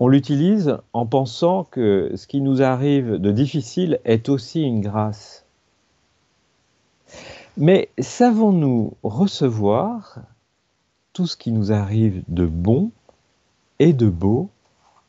on 0.01 0.09
l'utilise 0.09 0.79
en 0.95 1.05
pensant 1.05 1.65
que 1.65 2.13
ce 2.17 2.27
qui 2.27 2.41
nous 2.41 2.63
arrive 2.63 3.17
de 3.17 3.33
difficile 3.33 4.01
est 4.07 4.31
aussi 4.31 4.63
une 4.63 4.81
grâce. 4.81 5.45
Mais 7.59 7.91
savons-nous 7.99 8.95
recevoir 9.03 10.21
tout 11.13 11.27
ce 11.27 11.37
qui 11.37 11.53
nous 11.53 11.71
arrive 11.71 12.23
de 12.29 12.47
bon 12.47 12.91
et 13.79 13.93
de 13.93 14.09
beau 14.09 14.49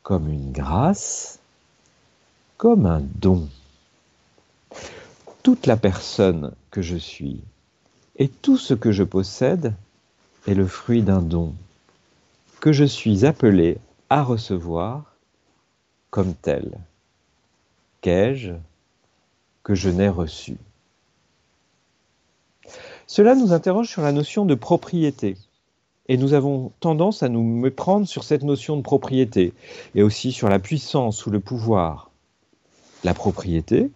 comme 0.02 0.28
une 0.28 0.52
grâce, 0.52 1.38
comme 2.58 2.84
un 2.84 3.00
don? 3.00 3.48
Toute 5.42 5.64
la 5.64 5.78
personne 5.78 6.52
que 6.70 6.82
je 6.82 6.98
suis 6.98 7.40
et 8.16 8.28
tout 8.28 8.58
ce 8.58 8.74
que 8.74 8.92
je 8.92 9.04
possède 9.04 9.72
est 10.46 10.52
le 10.52 10.66
fruit 10.66 11.00
d'un 11.00 11.22
don 11.22 11.54
que 12.60 12.72
je 12.72 12.84
suis 12.84 13.24
appelé 13.24 13.78
à 14.10 14.22
recevoir 14.22 15.16
comme 16.10 16.34
tel. 16.34 16.78
Qu'ai-je 18.00 18.54
que 19.62 19.74
je 19.74 19.90
n'ai 19.90 20.08
reçu? 20.08 20.56
Cela 23.06 23.34
nous 23.34 23.52
interroge 23.52 23.88
sur 23.88 24.02
la 24.02 24.12
notion 24.12 24.44
de 24.44 24.54
propriété. 24.54 25.36
Et 26.08 26.16
nous 26.16 26.32
avons 26.32 26.72
tendance 26.80 27.22
à 27.22 27.28
nous 27.28 27.42
méprendre 27.42 28.06
sur 28.08 28.24
cette 28.24 28.42
notion 28.42 28.76
de 28.76 28.82
propriété 28.82 29.52
et 29.94 30.02
aussi 30.02 30.32
sur 30.32 30.48
la 30.48 30.58
puissance 30.58 31.26
ou 31.26 31.30
le 31.30 31.40
pouvoir. 31.40 32.10
La 33.04 33.14
propriété 33.14 33.90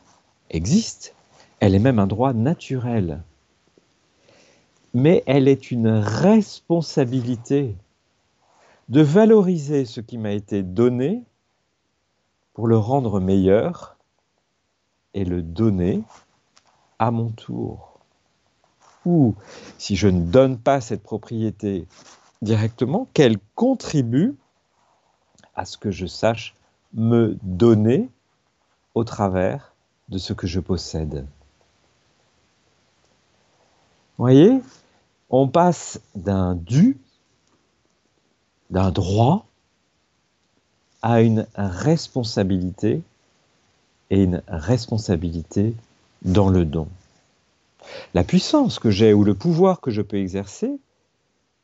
existe, 0.50 1.14
elle 1.61 1.75
est 1.75 1.78
même 1.78 1.99
un 1.99 2.07
droit 2.07 2.35
naturel. 2.35 3.23
Mais 4.92 5.23
elle 5.26 5.49
est 5.49 5.71
une 5.71 5.88
responsabilité 5.88 7.75
de 8.92 9.00
valoriser 9.00 9.84
ce 9.84 10.00
qui 10.00 10.18
m'a 10.18 10.30
été 10.30 10.62
donné 10.62 11.25
pour 12.54 12.68
le 12.68 12.76
rendre 12.76 13.18
meilleur 13.18 13.96
et 15.14 15.25
le 15.25 15.42
donner 15.42 16.04
à 17.00 17.11
mon 17.11 17.30
tour. 17.30 17.99
Ou, 19.04 19.34
si 19.78 19.96
je 19.96 20.06
ne 20.06 20.20
donne 20.20 20.58
pas 20.58 20.80
cette 20.80 21.02
propriété 21.02 21.88
directement, 22.40 23.08
qu'elle 23.14 23.38
contribue 23.56 24.37
à 25.56 25.64
ce 25.64 25.76
que 25.76 25.90
je 25.90 26.06
sache 26.06 26.54
me 26.94 27.37
donner 27.42 28.08
au 28.94 29.02
travers 29.02 29.75
de 30.08 30.18
ce 30.18 30.32
que 30.32 30.46
je 30.46 30.61
possède 30.61 31.26
voyez, 34.22 34.61
on 35.30 35.49
passe 35.49 36.00
d'un 36.14 36.54
dû, 36.54 36.96
d'un 38.72 38.90
droit, 38.90 39.46
à 41.02 41.20
une 41.20 41.46
responsabilité 41.54 43.02
et 44.10 44.22
une 44.22 44.42
responsabilité 44.48 45.74
dans 46.22 46.48
le 46.48 46.64
don. 46.64 46.88
La 48.14 48.24
puissance 48.24 48.78
que 48.78 48.90
j'ai 48.90 49.12
ou 49.12 49.24
le 49.24 49.34
pouvoir 49.34 49.80
que 49.80 49.90
je 49.90 50.00
peux 50.00 50.16
exercer, 50.16 50.78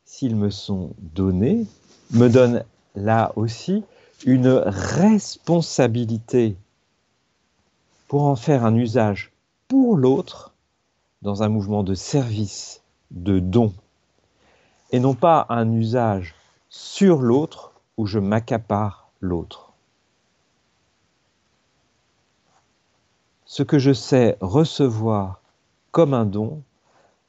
s'ils 0.05 0.35
me 0.35 0.51
sont 0.51 0.91
donnés, 1.15 1.65
me 2.11 2.27
donne 2.27 2.63
là 2.95 3.31
aussi 3.35 3.83
une 4.25 4.61
responsabilité 4.65 6.55
pour 8.07 8.25
en 8.25 8.35
faire 8.35 8.65
un 8.65 8.75
usage 8.75 9.31
pour 9.67 9.97
l'autre 9.97 10.53
dans 11.23 11.41
un 11.41 11.49
mouvement 11.49 11.83
de 11.83 11.95
service, 11.95 12.81
de 13.11 13.39
don, 13.39 13.73
et 14.91 14.99
non 14.99 15.15
pas 15.15 15.47
un 15.49 15.71
usage 15.71 16.35
sur 16.69 17.21
l'autre 17.21 17.73
où 17.97 18.05
je 18.05 18.19
m'accapare 18.19 19.09
l'autre. 19.19 19.73
Ce 23.45 23.63
que 23.63 23.79
je 23.79 23.91
sais 23.91 24.37
recevoir 24.39 25.41
comme 25.91 26.13
un 26.13 26.25
don 26.25 26.61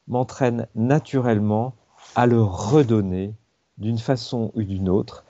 m'entraîne 0.07 0.67
naturellement 0.75 1.73
à 2.15 2.27
le 2.27 2.43
redonner 2.43 3.33
d'une 3.79 3.99
façon 3.99 4.53
ou 4.55 4.63
d'une 4.63 4.91
autre 4.91 5.25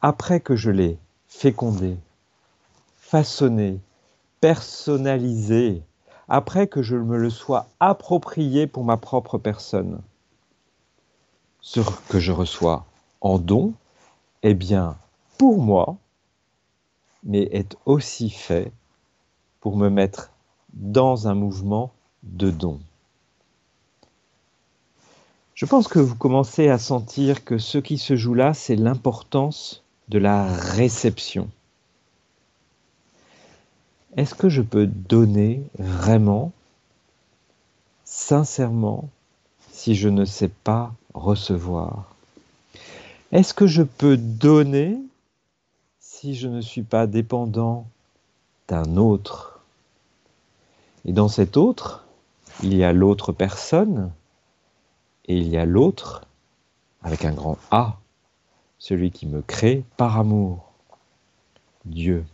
après 0.00 0.40
que 0.40 0.56
je 0.56 0.70
l'ai 0.70 0.98
fécondé, 1.28 1.96
façonné, 2.96 3.78
personnalisé, 4.40 5.84
après 6.28 6.66
que 6.66 6.82
je 6.82 6.96
me 6.96 7.16
le 7.16 7.30
sois 7.30 7.68
approprié 7.78 8.66
pour 8.66 8.82
ma 8.84 8.96
propre 8.96 9.38
personne. 9.38 10.00
Ce 11.60 11.80
que 12.08 12.18
je 12.18 12.32
reçois 12.32 12.86
en 13.22 13.38
don 13.38 13.72
est 14.42 14.54
bien 14.54 14.98
pour 15.38 15.62
moi, 15.62 15.96
mais 17.22 17.48
est 17.52 17.76
aussi 17.86 18.30
fait 18.30 18.72
pour 19.60 19.76
me 19.76 19.88
mettre 19.88 20.32
dans 20.74 21.28
un 21.28 21.34
mouvement 21.34 21.92
de 22.24 22.50
don. 22.50 22.80
Je 25.54 25.66
pense 25.66 25.86
que 25.86 26.00
vous 26.00 26.16
commencez 26.16 26.68
à 26.68 26.78
sentir 26.78 27.44
que 27.44 27.58
ce 27.58 27.78
qui 27.78 27.96
se 27.96 28.16
joue 28.16 28.34
là, 28.34 28.52
c'est 28.54 28.74
l'importance 28.74 29.84
de 30.08 30.18
la 30.18 30.52
réception. 30.52 31.48
Est-ce 34.16 34.34
que 34.34 34.48
je 34.48 34.62
peux 34.62 34.86
donner 34.86 35.62
vraiment, 35.78 36.52
sincèrement, 38.04 39.08
si 39.70 39.94
je 39.94 40.08
ne 40.08 40.24
sais 40.24 40.48
pas 40.48 40.92
recevoir? 41.14 42.11
Est-ce 43.32 43.54
que 43.54 43.66
je 43.66 43.82
peux 43.82 44.18
donner 44.18 44.98
si 46.00 46.34
je 46.34 46.48
ne 46.48 46.60
suis 46.60 46.82
pas 46.82 47.06
dépendant 47.06 47.86
d'un 48.68 48.98
autre? 48.98 49.60
Et 51.06 51.14
dans 51.14 51.28
cet 51.28 51.56
autre, 51.56 52.04
il 52.62 52.74
y 52.74 52.84
a 52.84 52.92
l'autre 52.92 53.32
personne 53.32 54.12
et 55.24 55.38
il 55.38 55.48
y 55.48 55.56
a 55.56 55.64
l'autre 55.64 56.26
avec 57.02 57.24
un 57.24 57.32
grand 57.32 57.56
A, 57.70 57.96
celui 58.78 59.10
qui 59.10 59.26
me 59.26 59.40
crée 59.40 59.82
par 59.96 60.18
amour, 60.18 60.70
Dieu. 61.86 62.26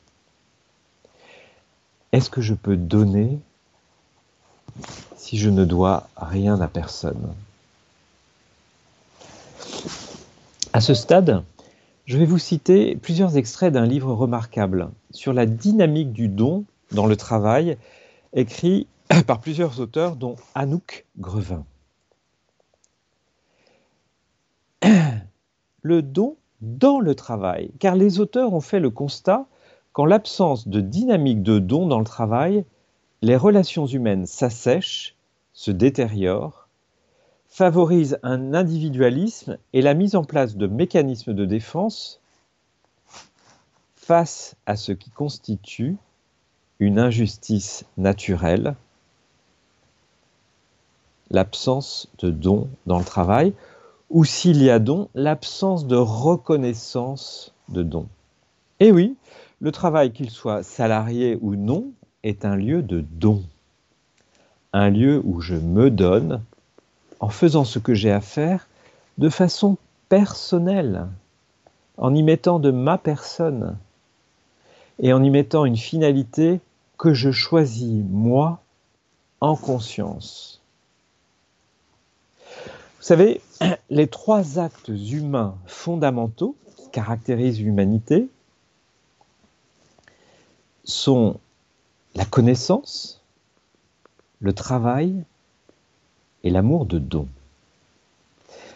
Est-ce 2.11 2.29
que 2.29 2.41
je 2.41 2.55
peux 2.55 2.77
donner 2.77 3.39
si 5.17 5.39
je 5.39 5.49
ne 5.49 5.65
dois 5.65 6.09
rien 6.17 6.61
à 6.61 6.67
personne? 6.67 7.33
À 10.75 10.81
ce 10.83 10.93
stade, 10.93 11.45
je 12.05 12.19
vais 12.19 12.27
vous 12.27 12.39
citer 12.39 12.95
plusieurs 12.97 13.39
extraits 13.39 13.73
d'un 13.73 13.87
livre 13.87 14.13
remarquable 14.13 14.91
sur 15.11 15.33
la 15.33 15.47
dynamique 15.47 16.13
du 16.13 16.29
don 16.29 16.65
dans 16.93 17.07
le 17.07 17.17
travail, 17.17 17.79
écrit 18.35 18.87
par 19.27 19.41
plusieurs 19.41 19.81
auteurs, 19.81 20.17
dont 20.17 20.37
Anouk 20.55 21.07
Grevin. 21.19 21.65
Le 25.83 26.03
don 26.03 26.37
dans 26.61 27.01
le 27.01 27.15
travail, 27.15 27.71
car 27.79 27.95
les 27.97 28.21
auteurs 28.21 28.53
ont 28.53 28.61
fait 28.61 28.81
le 28.81 28.91
constat 28.91 29.47
qu'en 29.93 30.05
l'absence 30.05 30.69
de 30.69 30.81
dynamique 30.81 31.43
de 31.43 31.61
don 31.61 31.87
dans 31.87 32.01
le 32.01 32.05
travail, 32.05 32.65
les 33.23 33.37
relations 33.37 33.87
humaines 33.87 34.27
s'assèchent, 34.27 35.17
se 35.55 35.71
détériorent, 35.71 36.68
favorisent 37.49 38.19
un 38.23 38.55
individualisme 38.55 39.59
et 39.73 39.83
la 39.83 39.95
mise 39.95 40.15
en 40.15 40.25
place 40.25 40.57
de 40.57 40.67
mécanismes 40.67 41.35
de 41.35 41.45
défense 41.45 42.21
face 43.97 44.57
à 44.67 44.77
ce 44.77 44.93
qui 44.93 45.11
constitue 45.11 45.97
une 46.79 46.99
injustice 46.99 47.85
naturelle, 47.97 48.77
l'absence 51.31 52.09
de 52.19 52.31
don 52.31 52.69
dans 52.87 52.99
le 52.99 53.05
travail, 53.05 53.53
ou 54.11 54.25
s'il 54.25 54.63
y 54.63 54.71
a 54.71 54.79
don, 54.79 55.09
l'absence 55.15 55.87
de 55.87 55.97
reconnaissance 55.97 57.53
de 57.69 57.83
don. 57.83 58.09
Et 58.81 58.93
oui, 58.93 59.17
le 59.61 59.73
travail, 59.73 60.13
qu'il 60.13 60.31
soit 60.31 60.63
salarié 60.63 61.37
ou 61.41 61.57
non, 61.57 61.91
est 62.23 62.45
un 62.45 62.57
lieu 62.57 62.83
de 62.83 63.01
don. 63.01 63.43
Un 64.73 64.91
lieu 64.91 65.21
où 65.25 65.41
je 65.41 65.55
me 65.55 65.91
donne 65.91 66.43
en 67.21 67.29
faisant 67.29 67.65
ce 67.65 67.79
que 67.79 67.95
j'ai 67.95 68.13
à 68.13 68.21
faire 68.21 68.69
de 69.19 69.29
façon 69.29 69.77
personnelle, 70.09 71.07
en 71.97 72.15
y 72.15 72.23
mettant 72.23 72.59
de 72.59 72.71
ma 72.71 72.99
personne 72.99 73.77
et 75.01 75.13
en 75.13 75.23
y 75.23 75.31
mettant 75.31 75.65
une 75.65 75.77
finalité 75.77 76.61
que 76.97 77.15
je 77.15 77.31
choisis 77.31 78.03
moi 78.09 78.61
en 79.41 79.57
conscience. 79.57 80.61
Vous 82.99 83.05
savez, 83.05 83.41
les 83.91 84.07
trois 84.07 84.59
actes 84.59 84.89
humains 84.89 85.57
fondamentaux 85.67 86.57
qui 86.77 86.91
caractérisent 86.91 87.61
l'humanité, 87.61 88.29
sont 90.89 91.39
la 92.15 92.25
connaissance, 92.25 93.21
le 94.41 94.53
travail 94.53 95.23
et 96.45 96.51
l'amour 96.51 96.87
de 96.87 96.99
don. 96.99 97.27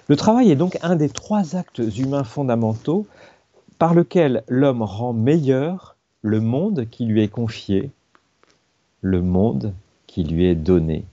Le 0.09 0.17
travail 0.17 0.51
est 0.51 0.57
donc 0.57 0.79
un 0.83 0.97
des 0.97 1.09
trois 1.09 1.57
actes 1.57 1.83
humains 1.97 2.25
fondamentaux 2.25 3.07
par 3.79 3.95
lequel 3.95 4.45
l'homme 4.49 4.83
rend 4.83 5.13
meilleur 5.13 5.97
le 6.23 6.41
monde 6.41 6.89
qui 6.91 7.05
lui 7.05 7.23
est 7.23 7.29
confié, 7.29 7.91
le 9.01 9.23
monde 9.23 9.75
qui 10.07 10.25
lui 10.25 10.47
est 10.47 10.55
donné. 10.55 11.05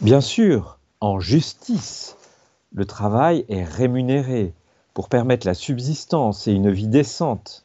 Bien 0.00 0.20
sûr, 0.20 0.78
en 1.00 1.20
justice, 1.20 2.16
le 2.74 2.84
travail 2.84 3.44
est 3.48 3.64
rémunéré 3.64 4.52
pour 4.92 5.08
permettre 5.08 5.46
la 5.46 5.54
subsistance 5.54 6.46
et 6.46 6.52
une 6.52 6.70
vie 6.70 6.88
décente. 6.88 7.64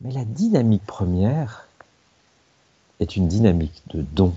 Mais 0.00 0.12
la 0.12 0.24
dynamique 0.24 0.86
première 0.86 1.68
est 3.00 3.16
une 3.16 3.28
dynamique 3.28 3.82
de 3.88 4.02
don. 4.02 4.34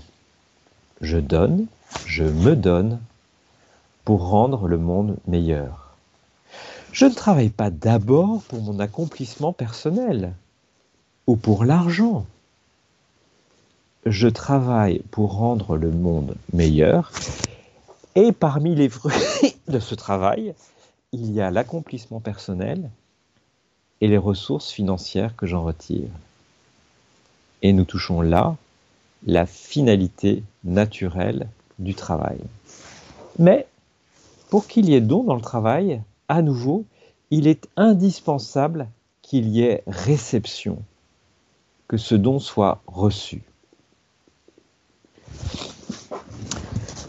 Je 1.00 1.18
donne, 1.18 1.66
je 2.06 2.24
me 2.24 2.56
donne 2.56 3.00
pour 4.04 4.28
rendre 4.28 4.68
le 4.68 4.78
monde 4.78 5.16
meilleur. 5.26 5.96
Je 6.92 7.06
ne 7.06 7.14
travaille 7.14 7.50
pas 7.50 7.70
d'abord 7.70 8.42
pour 8.42 8.60
mon 8.62 8.78
accomplissement 8.78 9.52
personnel 9.52 10.34
ou 11.26 11.36
pour 11.36 11.64
l'argent. 11.64 12.26
Je 14.06 14.28
travaille 14.28 15.00
pour 15.10 15.34
rendre 15.34 15.76
le 15.76 15.90
monde 15.90 16.36
meilleur 16.52 17.10
et 18.14 18.32
parmi 18.32 18.74
les 18.74 18.88
fruits 18.88 19.12
de 19.68 19.80
ce 19.80 19.94
travail, 19.94 20.54
il 21.12 21.32
y 21.32 21.40
a 21.40 21.50
l'accomplissement 21.50 22.20
personnel 22.20 22.90
et 24.00 24.08
les 24.08 24.18
ressources 24.18 24.70
financières 24.70 25.34
que 25.36 25.46
j'en 25.46 25.64
retire. 25.64 26.08
Et 27.62 27.72
nous 27.72 27.84
touchons 27.84 28.20
là 28.20 28.56
la 29.26 29.46
finalité 29.46 30.42
naturelle 30.64 31.48
du 31.78 31.94
travail. 31.94 32.38
Mais 33.38 33.66
pour 34.50 34.66
qu'il 34.66 34.88
y 34.88 34.94
ait 34.94 35.00
don 35.00 35.24
dans 35.24 35.34
le 35.34 35.40
travail, 35.40 36.02
à 36.28 36.42
nouveau, 36.42 36.84
il 37.30 37.46
est 37.46 37.68
indispensable 37.76 38.88
qu'il 39.22 39.48
y 39.48 39.62
ait 39.62 39.82
réception, 39.86 40.82
que 41.88 41.96
ce 41.96 42.14
don 42.14 42.38
soit 42.38 42.82
reçu. 42.86 43.42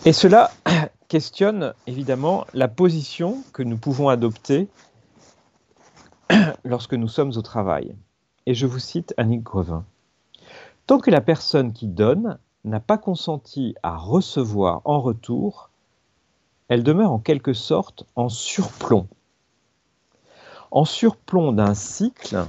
Et 0.06 0.14
cela 0.14 0.52
questionne 1.08 1.74
évidemment 1.88 2.46
la 2.54 2.68
position 2.68 3.44
que 3.54 3.64
nous 3.64 3.78
pouvons 3.78 4.10
adopter 4.10 4.68
lorsque 6.64 6.94
nous 6.94 7.08
sommes 7.08 7.34
au 7.36 7.42
travail. 7.42 7.96
Et 8.46 8.54
je 8.54 8.66
vous 8.66 8.80
cite 8.80 9.14
Annick 9.18 9.44
Grevin. 9.44 9.86
Tant 10.88 11.00
que 11.00 11.10
la 11.10 11.22
personne 11.22 11.74
qui 11.74 11.88
donne 11.88 12.38
n'a 12.64 12.80
pas 12.80 12.98
consenti 12.98 13.76
à 13.82 13.98
recevoir 13.98 14.82
en 14.86 15.02
retour, 15.02 15.72
elle 16.68 16.84
demeure 16.84 17.12
en 17.12 17.20
quelque 17.20 17.54
sorte 17.54 18.06
en 18.16 18.30
surplomb. 18.30 19.08
En 20.72 20.86
surplomb 20.86 21.54
d'un 21.54 21.74
cycle 21.74 22.46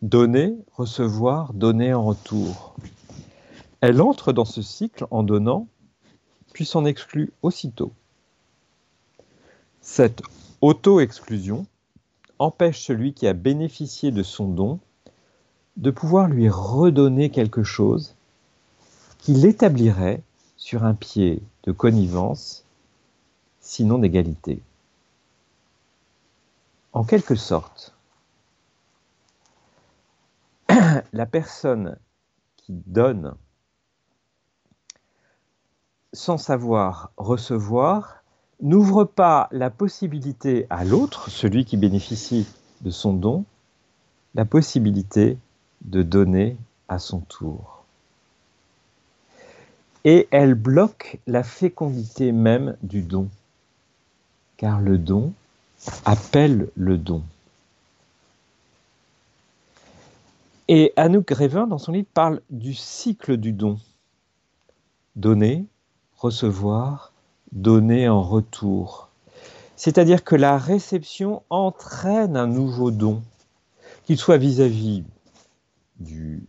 donner, 0.00 0.56
recevoir, 0.72 1.52
donner 1.52 1.94
en 1.94 2.04
retour. 2.04 2.74
Elle 3.80 4.00
entre 4.00 4.32
dans 4.32 4.44
ce 4.44 4.62
cycle 4.62 5.06
en 5.10 5.22
donnant, 5.22 5.68
puis 6.52 6.64
s'en 6.64 6.84
exclut 6.84 7.32
aussitôt. 7.42 7.92
Cette 9.80 10.22
auto-exclusion 10.60 11.66
empêche 12.38 12.84
celui 12.84 13.14
qui 13.14 13.26
a 13.28 13.32
bénéficié 13.32 14.10
de 14.10 14.22
son 14.22 14.48
don 14.48 14.80
de 15.76 15.90
pouvoir 15.90 16.28
lui 16.28 16.48
redonner 16.48 17.30
quelque 17.30 17.62
chose 17.62 18.14
qui 19.18 19.34
l'établirait 19.34 20.22
sur 20.56 20.84
un 20.84 20.94
pied 20.94 21.42
de 21.64 21.72
connivence, 21.72 22.64
sinon 23.60 23.98
d'égalité. 23.98 24.62
En 26.92 27.04
quelque 27.04 27.34
sorte, 27.34 27.94
la 31.12 31.26
personne 31.26 31.96
qui 32.56 32.72
donne 32.86 33.34
sans 36.12 36.36
savoir 36.36 37.10
recevoir 37.16 38.22
n'ouvre 38.60 39.04
pas 39.04 39.48
la 39.50 39.70
possibilité 39.70 40.66
à 40.70 40.84
l'autre, 40.84 41.30
celui 41.30 41.64
qui 41.64 41.76
bénéficie 41.76 42.46
de 42.82 42.90
son 42.90 43.12
don, 43.12 43.44
la 44.34 44.44
possibilité 44.44 45.38
de 45.84 46.02
donner 46.02 46.56
à 46.88 46.98
son 46.98 47.20
tour. 47.20 47.84
Et 50.04 50.28
elle 50.30 50.54
bloque 50.54 51.18
la 51.26 51.42
fécondité 51.42 52.32
même 52.32 52.76
du 52.82 53.02
don, 53.02 53.28
car 54.56 54.80
le 54.80 54.98
don 54.98 55.32
appelle 56.04 56.68
le 56.76 56.98
don. 56.98 57.22
Et 60.68 60.92
Anouk 60.96 61.26
Grévin, 61.26 61.66
dans 61.66 61.78
son 61.78 61.92
livre, 61.92 62.08
parle 62.14 62.40
du 62.50 62.74
cycle 62.74 63.36
du 63.36 63.52
don. 63.52 63.78
Donner, 65.16 65.66
recevoir, 66.16 67.12
donner 67.52 68.08
en 68.08 68.22
retour. 68.22 69.08
C'est-à-dire 69.76 70.24
que 70.24 70.36
la 70.36 70.58
réception 70.58 71.42
entraîne 71.50 72.36
un 72.36 72.46
nouveau 72.46 72.90
don, 72.90 73.22
qu'il 74.04 74.16
soit 74.16 74.38
vis-à-vis 74.38 75.04
du 76.02 76.44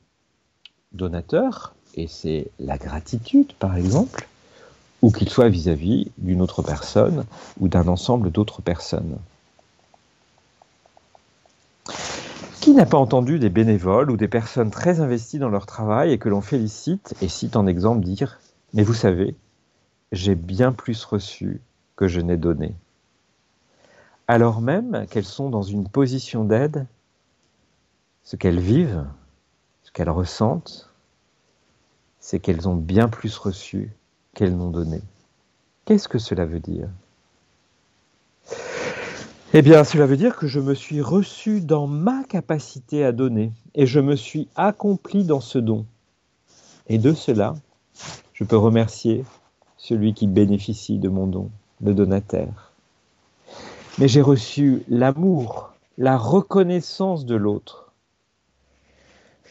donateur, 0.92 1.76
et 1.96 2.08
c'est 2.08 2.52
la 2.60 2.78
gratitude 2.78 3.54
par 3.54 3.78
exemple, 3.78 4.28
ou 5.02 5.12
qu'il 5.12 5.30
soit 5.30 5.50
vis-à-vis 5.50 6.12
d'une 6.18 6.42
autre 6.42 6.62
personne 6.62 7.26
ou 7.60 7.68
d'un 7.68 7.88
ensemble 7.88 8.32
d'autres 8.32 8.62
personnes. 8.62 9.18
Qui 12.62 12.72
n'a 12.72 12.86
pas 12.86 12.98
entendu 12.98 13.40
des 13.40 13.50
bénévoles 13.50 14.10
ou 14.10 14.16
des 14.16 14.30
personnes 14.30 14.72
très 14.72 15.02
investies 15.02 15.40
dans 15.40 15.50
leur 15.50 15.66
travail 15.66 16.14
et 16.14 16.18
que 16.18 16.30
l'on 16.30 16.40
félicite 16.40 17.14
et 17.22 17.28
cite 17.28 17.58
en 17.58 17.68
exemple 17.68 18.06
dire 18.06 18.40
Mais 18.74 18.84
vous 18.84 18.94
savez, 18.94 19.36
j'ai 20.14 20.36
bien 20.36 20.72
plus 20.72 21.04
reçu 21.04 21.60
que 21.98 22.08
je 22.08 22.22
n'ai 22.22 22.38
donné. 22.38 22.74
Alors 24.30 24.62
même 24.62 25.06
qu'elles 25.10 25.26
sont 25.26 25.50
dans 25.50 25.64
une 25.64 25.90
position 25.90 26.46
d'aide, 26.46 26.88
ce 28.24 28.38
qu'elles 28.38 28.62
vivent, 28.62 29.06
qu'elles 29.94 30.10
ressentent, 30.10 30.90
c'est 32.20 32.40
qu'elles 32.40 32.68
ont 32.68 32.76
bien 32.76 33.08
plus 33.08 33.38
reçu 33.38 33.92
qu'elles 34.34 34.56
n'ont 34.56 34.72
donné. 34.72 35.02
Qu'est-ce 35.86 36.08
que 36.08 36.18
cela 36.18 36.46
veut 36.46 36.60
dire? 36.60 36.90
Eh 39.54 39.62
bien, 39.62 39.84
cela 39.84 40.08
veut 40.08 40.18
dire 40.18 40.36
que 40.36 40.48
je 40.48 40.60
me 40.60 40.74
suis 40.74 41.02
reçu 41.02 41.62
dans 41.62 41.86
ma 41.86 42.24
capacité 42.24 43.06
à 43.06 43.12
donner 43.12 43.52
et 43.76 43.86
je 43.86 44.00
me 44.00 44.16
suis 44.16 44.48
accompli 44.56 45.26
dans 45.26 45.42
ce 45.42 45.60
don. 45.60 45.86
Et 46.88 46.98
de 46.98 47.14
cela, 47.14 47.54
je 48.34 48.44
peux 48.44 48.58
remercier 48.58 49.24
celui 49.78 50.14
qui 50.14 50.26
bénéficie 50.26 50.98
de 50.98 51.10
mon 51.10 51.28
don, 51.28 51.52
le 51.82 51.94
donataire. 51.94 52.72
Mais 54.00 54.08
j'ai 54.08 54.22
reçu 54.22 54.84
l'amour, 54.88 55.74
la 56.00 56.18
reconnaissance 56.18 57.26
de 57.26 57.36
l'autre, 57.36 57.93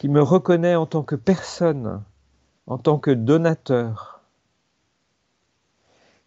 qui 0.02 0.08
me 0.08 0.20
reconnaît 0.20 0.74
en 0.74 0.84
tant 0.84 1.04
que 1.04 1.14
personne, 1.14 2.02
en 2.66 2.76
tant 2.76 2.98
que 2.98 3.12
donateur. 3.12 4.18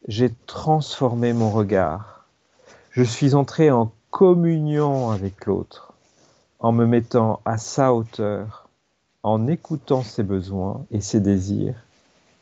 J'ai 0.07 0.33
transformé 0.47 1.33
mon 1.33 1.51
regard. 1.51 2.25
Je 2.91 3.03
suis 3.03 3.35
entré 3.35 3.71
en 3.71 3.91
communion 4.11 5.09
avec 5.09 5.45
l'autre, 5.45 5.91
en 6.59 6.71
me 6.71 6.85
mettant 6.85 7.41
à 7.43 7.57
sa 7.57 7.93
hauteur, 7.93 8.69
en 9.23 9.45
écoutant 9.45 10.03
ses 10.03 10.23
besoins 10.23 10.85
et 10.89 11.01
ses 11.01 11.19
désirs, 11.19 11.75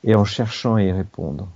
et 0.04 0.14
en 0.14 0.26
cherchant 0.26 0.76
à 0.76 0.84
y 0.84 0.92
répondre. 0.92 1.48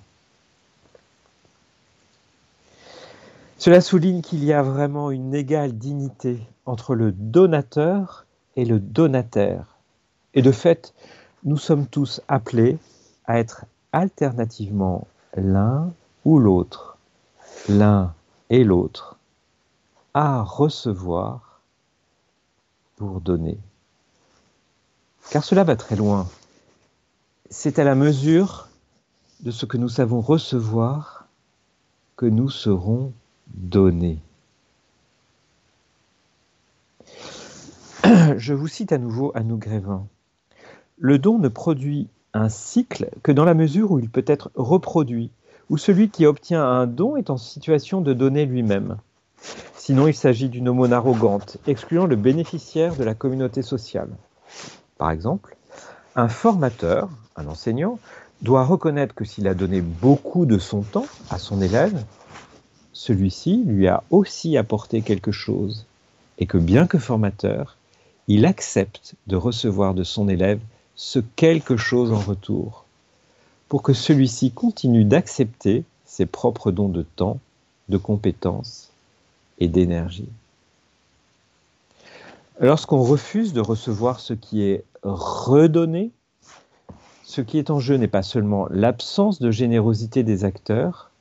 Cela 3.60 3.82
souligne 3.82 4.24
qu'il 4.24 4.44
y 4.44 4.54
a 4.54 4.64
vraiment 4.64 5.12
une 5.12 5.36
égale 5.36 5.78
dignité 5.78 6.40
entre 6.66 6.96
le 6.96 7.12
donateur 7.12 8.26
le 8.66 8.80
donataire. 8.80 9.78
Et 10.34 10.42
de 10.42 10.52
fait, 10.52 10.94
nous 11.44 11.58
sommes 11.58 11.88
tous 11.88 12.22
appelés 12.28 12.78
à 13.26 13.40
être 13.40 13.66
alternativement 13.92 15.08
l'un 15.36 15.92
ou 16.26 16.40
l'autre, 16.40 16.98
l'un 17.70 18.14
et 18.50 18.64
l'autre, 18.64 19.18
à 20.14 20.42
recevoir 20.42 21.62
pour 22.96 23.22
donner. 23.22 23.58
Car 25.30 25.44
cela 25.44 25.64
va 25.64 25.76
très 25.76 25.96
loin 25.96 26.28
c'est 27.50 27.80
à 27.80 27.84
la 27.84 27.96
mesure 27.96 28.68
de 29.42 29.52
ce 29.52 29.66
que 29.66 29.78
nous 29.78 29.90
savons 29.90 30.22
recevoir 30.22 31.28
que 32.16 32.26
nous 32.26 32.50
serons 32.50 33.14
donnés. 33.48 34.20
Je 38.38 38.54
vous 38.54 38.68
cite 38.68 38.92
à 38.92 38.98
nouveau 38.98 39.32
Anouk 39.36 39.60
Grévin. 39.60 40.06
Le 40.98 41.20
don 41.20 41.40
ne 41.40 41.48
produit 41.48 42.08
un 42.34 42.50
cycle 42.50 43.10
que 43.24 43.32
dans 43.32 43.44
la 43.44 43.54
mesure 43.54 43.92
où 43.92 44.00
il 44.00 44.10
peut 44.10 44.24
être 44.28 44.52
reproduit, 44.56 45.32
où 45.70 45.78
celui 45.78 46.10
qui 46.10 46.26
obtient 46.26 46.64
un 46.64 46.88
don 46.88 47.18
est 47.18 47.30
en 47.30 47.38
situation 47.38 48.02
de 48.02 48.14
donner 48.14 48.46
lui-même. 48.46 48.98
Sinon, 49.76 50.08
il 50.08 50.14
s'agit 50.14 50.48
d'une 50.50 50.70
aumône 50.70 50.94
arrogante, 50.94 51.58
excluant 51.68 52.06
le 52.06 52.16
bénéficiaire 52.16 52.96
de 52.96 53.04
la 53.04 53.14
communauté 53.14 53.62
sociale. 53.62 54.10
Par 54.98 55.12
exemple, 55.12 55.58
un 56.16 56.30
formateur, 56.30 57.10
un 57.36 57.48
enseignant, 57.48 58.00
doit 58.42 58.64
reconnaître 58.64 59.16
que 59.16 59.26
s'il 59.26 59.48
a 59.48 59.54
donné 59.54 59.82
beaucoup 59.82 60.46
de 60.46 60.60
son 60.60 60.82
temps 60.82 61.08
à 61.30 61.40
son 61.40 61.62
élève, 61.62 62.04
celui-ci 62.94 63.64
lui 63.66 63.88
a 63.88 64.04
aussi 64.12 64.58
apporté 64.58 65.02
quelque 65.02 65.32
chose, 65.32 65.86
et 66.38 66.46
que 66.46 66.58
bien 66.58 66.88
que 66.88 67.00
formateur, 67.00 67.78
il 68.28 68.46
accepte 68.46 69.16
de 69.28 69.36
recevoir 69.36 69.94
de 69.94 70.04
son 70.04 70.28
élève 70.28 70.60
ce 70.96 71.20
quelque 71.20 71.78
chose 71.78 72.12
en 72.12 72.20
retour, 72.20 72.86
pour 73.70 73.84
que 73.84 73.94
celui-ci 73.94 74.52
continue 74.52 75.06
d'accepter 75.06 75.84
ses 76.06 76.26
propres 76.26 76.72
dons 76.72 76.90
de 76.90 77.04
temps, 77.04 77.40
de 77.90 77.98
compétences 77.98 78.92
et 79.60 79.68
d'énergie. 79.68 80.30
Lorsqu'on 82.60 83.04
refuse 83.04 83.54
de 83.54 83.62
recevoir 83.62 84.20
ce 84.20 84.34
qui 84.34 84.64
est 84.64 84.84
redonné, 85.04 86.12
ce 87.24 87.42
qui 87.42 87.60
est 87.60 87.70
en 87.70 87.80
jeu 87.80 87.98
n'est 87.98 88.08
pas 88.08 88.24
seulement 88.24 88.68
l'absence 88.72 89.40
de 89.40 89.52
générosité 89.52 90.24
des 90.24 90.44
acteurs, 90.44 91.12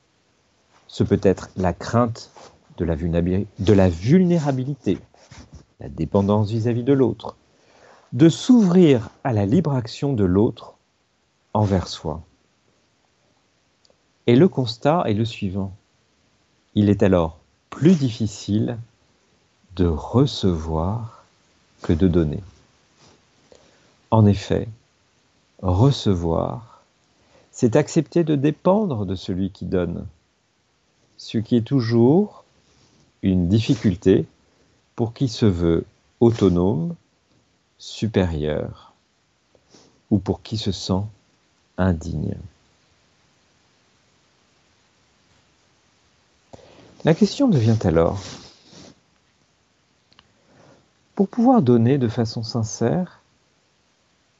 ce 0.87 1.03
peut 1.03 1.19
être 1.21 1.49
la 1.57 1.73
crainte 1.73 2.31
de 2.77 2.85
la, 2.85 2.95
vulnérabilité, 3.89 4.97
la 5.79 5.89
dépendance 5.89 6.49
vis-à-vis 6.49 6.83
de 6.83 6.93
l'autre, 6.93 7.35
de 8.13 8.29
s'ouvrir 8.29 9.09
à 9.23 9.33
la 9.33 9.45
libre 9.45 9.73
action 9.73 10.13
de 10.13 10.23
l'autre 10.23 10.75
envers 11.53 11.87
soi. 11.87 12.23
Et 14.25 14.35
le 14.35 14.47
constat 14.47 15.03
est 15.05 15.13
le 15.13 15.25
suivant. 15.25 15.73
Il 16.73 16.89
est 16.89 17.03
alors 17.03 17.37
plus 17.69 17.95
difficile 17.95 18.77
de 19.75 19.85
recevoir 19.85 21.25
que 21.81 21.93
de 21.93 22.07
donner. 22.07 22.41
En 24.09 24.25
effet, 24.25 24.67
recevoir, 25.61 26.83
c'est 27.51 27.75
accepter 27.75 28.23
de 28.23 28.35
dépendre 28.35 29.05
de 29.05 29.15
celui 29.15 29.51
qui 29.51 29.65
donne, 29.65 30.07
ce 31.17 31.37
qui 31.37 31.55
est 31.55 31.61
toujours 31.61 32.43
une 33.21 33.47
difficulté 33.47 34.25
pour 34.97 35.13
qui 35.13 35.27
se 35.27 35.45
veut 35.45 35.85
autonome, 36.19 36.95
supérieur, 37.77 38.93
ou 40.09 40.17
pour 40.17 40.41
qui 40.41 40.57
se 40.57 40.71
sent 40.71 41.03
indigne. 41.77 42.35
La 47.05 47.13
question 47.13 47.47
devient 47.47 47.77
alors, 47.83 48.19
pour 51.13 51.27
pouvoir 51.27 51.61
donner 51.61 51.99
de 51.99 52.07
façon 52.07 52.41
sincère, 52.41 53.21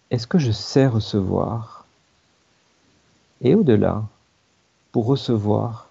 est-ce 0.10 0.26
que 0.26 0.39
je 0.39 0.52
sais 0.52 0.88
recevoir? 0.88 1.86
Et 3.41 3.54
au-delà, 3.54 4.06
pour 4.91 5.06
recevoir, 5.06 5.88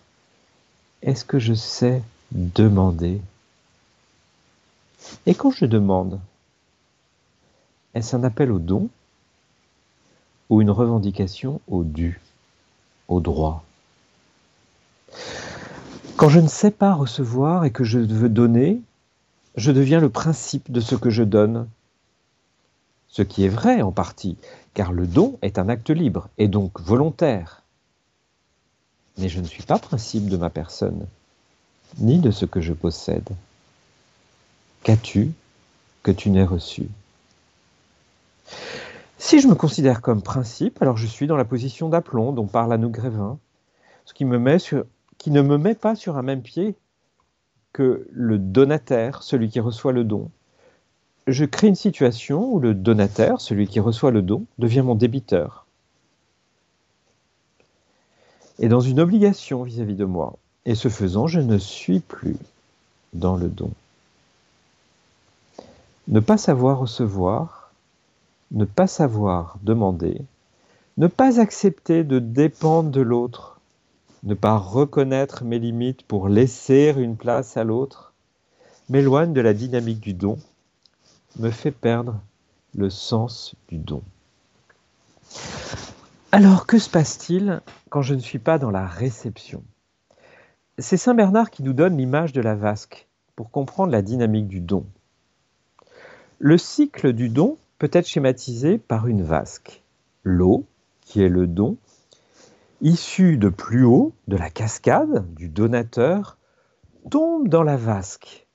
est-ce 1.03 1.25
que 1.25 1.39
je 1.39 1.55
sais 1.55 2.03
demander? 2.33 3.21
Et 5.27 5.35
quand 5.35 5.51
je 5.51 5.67
demande, 5.67 6.21
est-ce 7.95 8.15
un 8.15 8.25
appel 8.25 8.53
au 8.53 8.59
don 8.59 8.89
ou 10.49 10.61
une 10.61 10.71
revendication 10.71 11.61
au 11.69 11.85
dû 11.85 12.21
au 13.09 13.21
droit? 13.21 13.65
Quand 16.17 16.29
je 16.29 16.41
ne 16.41 16.49
sais 16.49 16.71
pas 16.71 16.95
recevoir 16.95 17.65
et 17.65 17.71
que 17.71 17.85
je 17.85 17.99
veux 17.99 18.29
donner, 18.29 18.81
je 19.57 19.73
deviens 19.73 20.01
le 20.01 20.11
principe 20.11 20.71
de 20.71 20.81
ce 20.81 20.95
que 20.95 21.11
je 21.11 21.23
donne. 21.23 21.69
Ce 23.09 23.23
qui 23.23 23.45
est 23.45 23.51
vrai 23.51 23.83
en 23.83 23.93
partie, 23.93 24.37
car 24.75 24.93
le 24.93 25.07
don 25.07 25.39
est 25.43 25.59
un 25.59 25.69
acte 25.69 25.91
libre 25.91 26.29
et 26.39 26.49
donc 26.49 26.81
volontaire. 26.81 27.63
Mais 29.19 29.29
je 29.29 29.41
ne 29.41 29.47
suis 29.47 29.63
pas 29.63 29.79
principe 29.79 30.29
de 30.29 30.37
ma 30.37 30.51
personne, 30.51 31.07
ni 31.99 32.19
de 32.19 32.31
ce 32.31 32.45
que 32.45 32.61
je 32.61 32.75
possède. 32.75 33.29
Qu'as-tu 34.87 35.33
que 36.05 36.13
tu 36.13 36.31
n'aies 36.31 36.45
reçu? 36.45 36.87
Si 39.19 39.41
je 39.41 39.49
me 39.49 39.57
considère 39.57 40.01
comme 40.01 40.23
principe, 40.23 40.81
alors 40.81 40.97
je 40.97 41.09
suis 41.09 41.27
dans 41.27 41.35
la 41.35 41.45
position 41.45 41.89
d'aplomb 41.89 42.31
dont 42.31 42.47
parle 42.47 42.73
Anouk 42.73 42.93
Grévin, 42.93 43.37
ce 44.05 44.15
qui, 44.15 44.25
ne 44.25 45.43
me 45.43 45.59
met 45.59 45.75
pas 45.75 45.97
sur 45.97 46.17
un 46.17 46.23
même 46.23 46.41
pied 46.41 46.77
que 47.73 48.07
le 48.13 48.39
donataire, 48.39 49.25
celui 49.25 49.51
qui 49.51 49.59
reçoit 49.59 49.91
le 49.91 50.05
don. 50.05 50.31
Je 51.27 51.45
crée 51.45 51.67
une 51.67 51.75
situation 51.75 52.49
où 52.49 52.61
le 52.61 52.73
donataire, 52.73 53.41
celui 53.41 53.67
qui 53.67 53.81
reçoit 53.81 54.13
le 54.13 54.23
don, 54.23 54.45
devient 54.59 54.83
mon 54.83 54.95
débiteur. 54.95 55.67
Et 58.61 58.69
dans 58.69 58.83
une 58.83 59.01
obligation 59.01 59.65
vis-à-vis 59.65 59.95
-vis 59.95 59.97
de 59.97 60.05
moi. 60.05 60.39
Et 60.65 60.77
ce 60.77 60.89
faisant, 60.89 61.27
je 61.27 61.41
ne 61.41 61.59
suis 61.59 61.99
plus 61.99 62.37
dans 63.15 63.35
le 63.35 63.49
don. 63.49 63.73
Ne 66.09 66.21
pas 66.21 66.39
savoir 66.39 66.79
recevoir, 66.79 67.73
ne 68.53 68.65
pas 68.65 68.87
savoir 68.87 69.59
demander, 69.63 70.23
ne 70.99 71.09
pas 71.09 71.41
accepter 71.41 72.05
de 72.05 72.21
dépendre 72.21 72.91
de 72.91 73.01
l'autre, 73.01 73.61
ne 74.23 74.35
pas 74.35 74.57
reconnaître 74.57 75.43
mes 75.45 75.59
limites 75.59 76.05
pour 76.05 76.29
laisser 76.29 76.95
une 76.97 77.17
place 77.17 77.57
à 77.57 77.65
l'autre, 77.65 78.13
m'éloigne 78.89 79.33
de 79.33 79.41
la 79.41 79.53
dynamique 79.53 79.99
du 79.99 80.15
don, 80.15 80.39
me 81.41 81.51
fait 81.51 81.73
perdre 81.73 82.21
le 82.77 82.89
sens 82.89 83.57
du 83.69 83.79
don. 83.79 84.03
Alors 86.31 86.67
que 86.67 86.79
se 86.79 86.89
passe-t-il 86.89 87.63
quand 87.91 88.03
je 88.03 88.15
ne 88.15 88.21
suis 88.21 88.39
pas 88.39 88.59
dans 88.59 88.71
la 88.71 88.87
réception? 88.87 89.65
C'est 90.79 90.99
Saint 90.99 91.15
Bernard 91.15 91.51
qui 91.51 91.65
nous 91.65 91.73
donne 91.73 91.97
l'image 91.97 92.33
de 92.33 92.41
la 92.41 92.55
vasque 92.55 93.09
pour 93.35 93.51
comprendre 93.51 93.91
la 93.91 94.03
dynamique 94.03 94.47
du 94.47 94.61
don. 94.61 94.87
Le 96.39 96.59
cycle 96.59 97.15
du 97.15 97.31
don 97.31 97.57
peut 97.79 97.89
être 97.93 98.07
schématisé 98.07 98.77
par 98.77 99.07
une 99.07 99.23
vasque. 99.23 99.83
L'eau, 100.23 100.67
qui 101.01 101.23
est 101.23 101.31
le 101.31 101.47
don, 101.47 101.79
issu 102.83 103.39
de 103.39 103.49
plus 103.49 103.85
haut, 103.85 104.13
de 104.29 104.37
la 104.37 104.51
cascade, 104.51 105.33
du 105.35 105.49
donateur, 105.49 106.37
tombe 107.11 107.49
dans 107.49 107.63
la 107.63 107.79
vasque. 107.79 108.47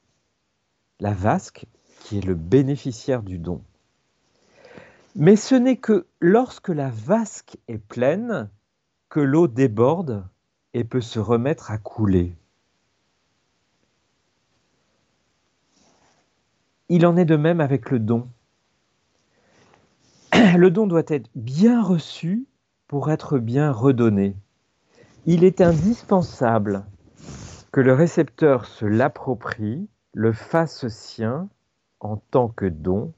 La 1.00 1.14
vasque 1.14 1.66
qui 2.04 2.20
est 2.20 2.26
le 2.26 2.36
bénéficiaire 2.36 3.24
du 3.24 3.40
don. 3.40 3.64
Mais 5.16 5.36
ce 5.36 5.56
n'est 5.56 5.78
que 5.78 6.06
lorsque 6.20 6.70
la 6.70 6.92
vasque 6.92 7.58
est 7.68 7.80
pleine 7.80 8.50
que 9.10 9.20
l'eau 9.20 9.48
déborde 9.48 10.24
et 10.76 10.84
peut 10.84 11.02
se 11.02 11.20
remettre 11.20 11.72
à 11.72 11.80
couler. 11.80 12.36
Il 16.94 17.06
en 17.06 17.16
est 17.16 17.24
de 17.24 17.38
même 17.38 17.62
avec 17.62 17.90
le 17.90 18.00
don. 18.00 18.28
Le 20.58 20.70
don 20.70 20.88
doit 20.88 21.04
être 21.08 21.30
bien 21.36 21.82
reçu 21.82 22.46
pour 22.90 23.12
être 23.12 23.40
bien 23.40 23.72
redonné. 23.72 24.36
Il 25.26 25.46
est 25.46 25.62
indispensable 25.62 26.84
que 27.72 27.80
le 27.80 27.94
récepteur 27.94 28.66
se 28.66 28.84
l'approprie, 28.84 29.88
le 30.12 30.34
fasse 30.34 30.90
sien 30.90 31.48
en 32.02 32.18
tant 32.18 32.50
que 32.50 32.66
don, 32.66 33.14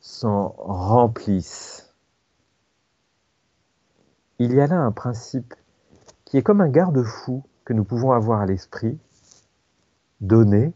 s'en 0.00 0.54
remplisse. 0.56 1.94
Il 4.38 4.54
y 4.54 4.60
a 4.62 4.68
là 4.68 4.80
un 4.80 4.92
principe 4.92 5.52
qui 6.24 6.38
est 6.38 6.42
comme 6.42 6.62
un 6.62 6.70
garde-fou 6.70 7.44
que 7.66 7.74
nous 7.74 7.84
pouvons 7.84 8.12
avoir 8.12 8.40
à 8.40 8.46
l'esprit. 8.46 8.96
Donner, 10.22 10.72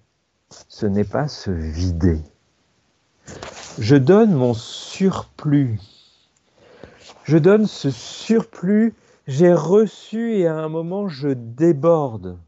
ce 0.68 0.86
n'est 0.86 1.04
pas 1.04 1.28
se 1.28 1.50
vider. 1.50 2.20
Je 3.78 3.96
donne 3.96 4.32
mon 4.32 4.54
surplus 4.54 5.80
je 7.30 7.38
donne 7.38 7.66
ce 7.66 7.92
surplus, 7.92 8.92
j'ai 9.28 9.54
reçu 9.54 10.32
et 10.32 10.48
à 10.48 10.56
un 10.56 10.68
moment 10.68 11.06
je 11.06 11.28
déborde. 11.28 12.38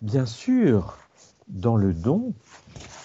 Bien 0.00 0.26
sûr, 0.26 0.96
dans 1.48 1.76
le 1.76 1.92
don, 1.92 2.32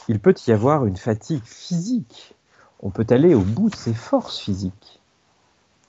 il 0.07 0.19
peut 0.19 0.35
y 0.45 0.51
avoir 0.51 0.85
une 0.85 0.95
fatigue 0.95 1.43
physique. 1.43 2.35
On 2.81 2.91
peut 2.91 3.07
aller 3.09 3.33
au 3.33 3.41
bout 3.41 3.71
de 3.71 3.75
ses 3.75 3.95
forces 3.95 4.37
physiques. 4.37 5.01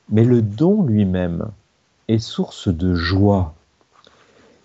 Mais 0.09 0.25
le 0.25 0.41
don 0.41 0.83
lui-même 0.83 1.51
est 2.09 2.19
source 2.19 2.69
de 2.69 2.95
joie. 2.95 3.55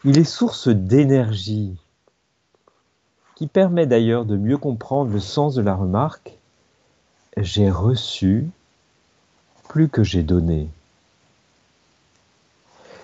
Il 0.05 0.17
est 0.17 0.23
source 0.23 0.69
d'énergie, 0.69 1.75
qui 3.41 3.47
permet 3.47 3.87
d'ailleurs 3.87 4.25
de 4.25 4.37
mieux 4.37 4.59
comprendre 4.59 5.11
le 5.11 5.19
sens 5.19 5.55
de 5.55 5.63
la 5.63 5.73
remarque. 5.73 6.37
J'ai 7.37 7.71
reçu 7.71 8.47
plus 9.67 9.89
que 9.89 10.03
j'ai 10.03 10.21
donné. 10.21 10.69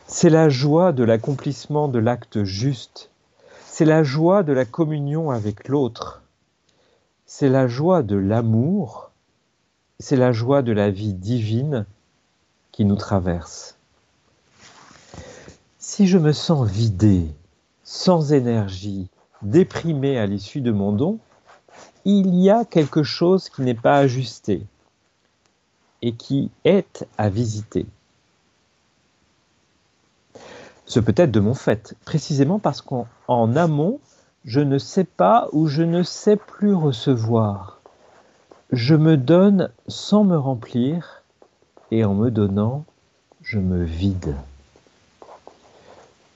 C'est 0.06 0.30
la 0.30 0.48
joie 0.48 0.92
de 0.92 1.04
l'accomplissement 1.04 1.88
de 1.88 1.98
l'acte 1.98 2.44
juste, 2.44 3.10
c'est 3.66 3.84
la 3.84 4.04
joie 4.04 4.44
de 4.44 4.54
la 4.54 4.66
communion 4.66 5.32
avec 5.32 5.68
l'autre, 5.70 6.22
c'est 7.26 7.50
la 7.50 7.68
joie 7.68 8.04
de 8.04 8.16
l'amour, 8.16 9.10
c'est 10.00 10.18
la 10.18 10.34
joie 10.34 10.62
de 10.62 10.72
la 10.72 10.92
vie 10.92 11.14
divine 11.14 11.88
qui 12.72 12.86
nous 12.86 12.96
traverse. 12.96 13.76
Si 15.80 16.06
je 16.06 16.20
me 16.20 16.32
sens 16.32 16.70
vidé, 16.70 17.26
sans 17.84 18.34
énergie, 18.34 19.10
déprimé 19.42 20.18
à 20.18 20.26
l'issue 20.26 20.62
de 20.62 20.72
mon 20.72 20.92
don, 20.92 21.20
il 22.06 22.36
y 22.36 22.50
a 22.50 22.66
quelque 22.66 23.04
chose 23.04 23.50
qui 23.50 23.62
n'est 23.62 23.74
pas 23.74 23.98
ajusté 23.98 24.66
et 26.02 26.14
qui 26.14 26.52
est 26.64 27.06
à 27.18 27.30
visiter. 27.30 27.86
Ce 30.86 31.02
peut 31.02 31.14
être 31.18 31.32
de 31.32 31.42
mon 31.42 31.54
fait, 31.54 31.96
précisément 32.06 32.60
parce 32.60 32.82
qu'en 32.82 33.08
amont, 33.56 34.00
je 34.46 34.62
ne 34.62 34.78
sais 34.78 35.04
pas 35.04 35.50
ou 35.52 35.68
je 35.68 35.84
ne 35.84 36.02
sais 36.02 36.38
plus 36.38 36.74
recevoir. 36.74 37.82
Je 38.72 38.96
me 38.96 39.18
donne 39.18 39.70
sans 39.88 40.24
me 40.24 40.38
remplir 40.38 41.24
et 41.92 42.06
en 42.06 42.14
me 42.14 42.32
donnant, 42.32 42.86
je 43.42 43.60
me 43.60 43.84
vide. 43.84 44.36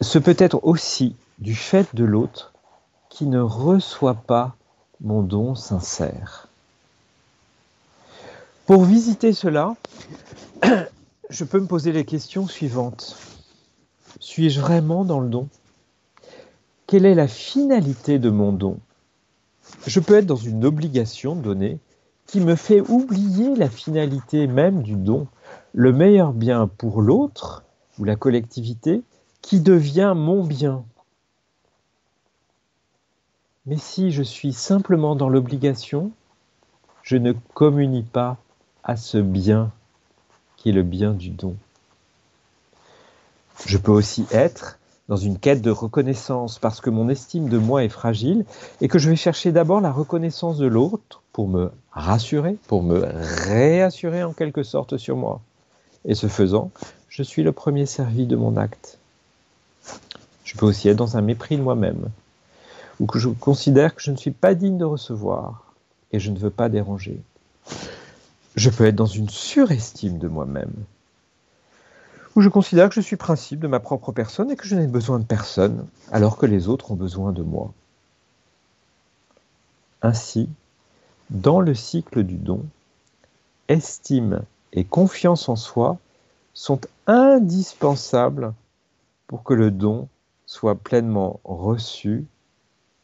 Ce 0.02 0.20
peut 0.20 0.36
être 0.38 0.60
aussi 0.64 1.16
du 1.40 1.56
fait 1.56 1.96
de 1.96 2.04
l'autre 2.04 2.51
qui 3.12 3.26
ne 3.26 3.42
reçoit 3.42 4.16
pas 4.16 4.56
mon 5.02 5.22
don 5.22 5.54
sincère. 5.54 6.48
Pour 8.66 8.86
visiter 8.86 9.34
cela, 9.34 9.76
je 11.30 11.44
peux 11.44 11.60
me 11.60 11.68
poser 11.68 11.92
les 11.92 12.06
questions 12.06 12.48
suivantes. 12.48 13.18
Suis-je 14.22 14.62
vraiment 14.62 15.04
dans 15.04 15.20
le 15.20 15.28
don? 15.28 15.50
Quelle 16.88 17.06
est 17.06 17.14
la 17.14 17.28
finalité 17.28 18.18
de 18.18 18.30
mon 18.30 18.54
don? 18.54 18.80
Je 19.86 20.00
peux 20.00 20.16
être 20.16 20.26
dans 20.26 20.36
une 20.36 20.64
obligation 20.64 21.36
de 21.36 21.42
donner 21.42 21.80
qui 22.28 22.40
me 22.40 22.56
fait 22.56 22.80
oublier 22.80 23.56
la 23.58 23.70
finalité 23.70 24.48
même 24.48 24.84
du 24.84 24.96
don, 24.96 25.28
le 25.74 25.92
meilleur 25.92 26.32
bien 26.32 26.68
pour 26.78 27.02
l'autre 27.02 27.66
ou 28.00 28.06
la 28.06 28.16
collectivité 28.16 29.02
qui 29.42 29.60
devient 29.60 30.14
mon 30.16 30.46
bien. 30.46 30.86
Mais 33.68 33.78
si 33.78 34.12
je 34.12 34.24
suis 34.24 34.54
simplement 34.54 35.16
dans 35.16 35.30
l'obligation, 35.30 36.12
je 37.04 37.18
ne 37.18 37.34
communie 37.54 38.04
pas 38.04 38.38
à 38.84 38.96
ce 38.98 39.20
bien 39.20 39.72
qui 40.58 40.70
est 40.70 40.74
le 40.74 40.84
bien 40.84 41.14
du 41.14 41.30
don. 41.30 41.56
Je 43.66 43.78
peux 43.78 43.92
aussi 43.92 44.26
être 44.32 44.80
dans 45.10 45.18
une 45.18 45.38
quête 45.38 45.62
de 45.62 45.70
reconnaissance 45.70 46.58
parce 46.58 46.82
que 46.82 46.90
mon 46.90 47.10
estime 47.10 47.50
de 47.50 47.58
moi 47.58 47.84
est 47.84 47.90
fragile 47.90 48.46
et 48.80 48.88
que 48.88 48.98
je 48.98 49.10
vais 49.10 49.16
chercher 49.16 49.52
d'abord 49.52 49.82
la 49.82 49.92
reconnaissance 49.92 50.58
de 50.58 50.68
l'autre 50.68 51.22
pour 51.32 51.48
me 51.48 51.72
rassurer, 51.92 52.58
pour 52.68 52.82
me 52.82 53.00
réassurer 53.48 54.24
en 54.24 54.34
quelque 54.34 54.64
sorte 54.64 54.98
sur 54.98 55.18
moi. 55.18 55.42
Et 56.06 56.16
ce 56.16 56.28
faisant, 56.28 56.72
je 57.10 57.22
suis 57.22 57.44
le 57.44 57.52
premier 57.52 57.86
servi 57.86 58.26
de 58.26 58.36
mon 58.36 58.58
acte. 58.58 58.98
Je 60.46 60.58
peux 60.58 60.66
aussi 60.66 60.90
être 60.90 60.98
dans 60.98 61.18
un 61.18 61.22
mépris 61.22 61.58
de 61.58 61.62
moi-même, 61.62 62.10
ou 63.02 63.08
que 63.08 63.18
je 63.18 63.30
considère 63.30 63.96
que 63.96 64.02
je 64.02 64.12
ne 64.12 64.16
suis 64.16 64.32
pas 64.32 64.54
digne 64.54 64.78
de 64.78 64.86
recevoir 64.86 65.74
et 66.12 66.20
je 66.20 66.30
ne 66.30 66.38
veux 66.38 66.52
pas 66.52 66.70
déranger. 66.70 67.20
Je 68.56 68.70
peux 68.70 68.86
être 68.86 68.96
dans 68.96 69.08
une 69.08 69.30
surestime 69.30 70.20
de 70.20 70.28
moi-même, 70.28 70.74
où 72.36 72.42
je 72.42 72.50
considère 72.50 72.90
que 72.90 72.96
je 72.96 73.02
suis 73.02 73.16
principe 73.16 73.60
de 73.60 73.68
ma 73.68 73.80
propre 73.80 74.12
personne 74.12 74.52
et 74.52 74.56
que 74.56 74.68
je 74.68 74.76
n'ai 74.76 74.86
besoin 74.86 75.18
de 75.18 75.26
personne, 75.26 75.88
alors 76.12 76.38
que 76.38 76.46
les 76.46 76.68
autres 76.68 76.92
ont 76.92 76.96
besoin 76.96 77.32
de 77.32 77.42
moi. 77.42 77.74
Ainsi, 80.04 80.48
dans 81.32 81.60
le 81.60 81.74
cycle 81.74 82.24
du 82.24 82.36
don, 82.36 82.64
estime 83.68 84.44
et 84.74 84.84
confiance 84.84 85.50
en 85.50 85.56
soi 85.56 85.98
sont 86.54 86.80
indispensables 87.08 88.54
pour 89.26 89.42
que 89.42 89.56
le 89.56 89.72
don 89.72 90.08
soit 90.46 90.76
pleinement 90.76 91.40
reçu 91.44 92.28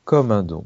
comme 0.08 0.32
un 0.32 0.42
don. 0.42 0.66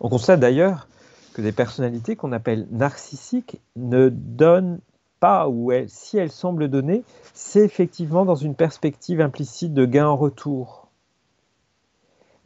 On 0.00 0.08
constate 0.08 0.40
d'ailleurs 0.40 0.88
que 1.32 1.40
des 1.40 1.52
personnalités 1.52 2.16
qu'on 2.16 2.32
appelle 2.32 2.66
narcissiques 2.72 3.60
ne 3.76 4.08
donnent 4.08 4.80
pas, 5.20 5.48
ou 5.48 5.70
si 5.86 6.18
elles 6.18 6.32
semblent 6.32 6.68
donner, 6.68 7.04
c'est 7.34 7.64
effectivement 7.64 8.24
dans 8.24 8.34
une 8.34 8.56
perspective 8.56 9.20
implicite 9.20 9.72
de 9.72 9.84
gain 9.84 10.08
en 10.08 10.16
retour. 10.16 10.88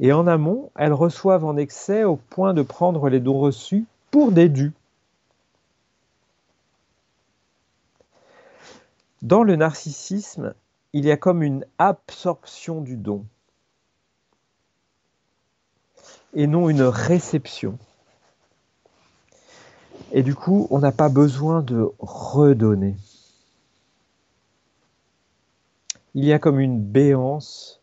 Et 0.01 0.13
en 0.13 0.27
amont, 0.27 0.71
elles 0.77 0.93
reçoivent 0.93 1.47
en 1.47 1.57
excès 1.57 2.05
au 2.05 2.17
point 2.17 2.53
de 2.53 2.63
prendre 2.63 3.09
les 3.09 3.21
dons 3.21 3.41
reçus 3.41 3.87
pour 4.11 4.33
des 4.33 4.51
dus. 4.51 4.75
Dans 9.23 9.45
le 9.45 9.57
narcissisme, 9.57 10.53
il 10.93 11.07
y 11.07 11.11
a 11.11 11.17
comme 11.17 11.43
une 11.43 11.65
absorption 11.79 12.83
du 12.83 12.99
don 12.99 13.25
et 16.35 16.47
non 16.47 16.69
une 16.69 16.83
réception. 16.83 17.79
Et 20.13 20.23
du 20.23 20.35
coup, 20.35 20.67
on 20.71 20.79
n'a 20.79 20.93
pas 20.93 21.09
besoin 21.09 21.63
de 21.63 21.91
redonner. 21.99 22.97
Il 26.15 26.25
y 26.25 26.33
a 26.33 26.39
comme 26.39 26.59
une 26.59 26.81
béance 26.81 27.81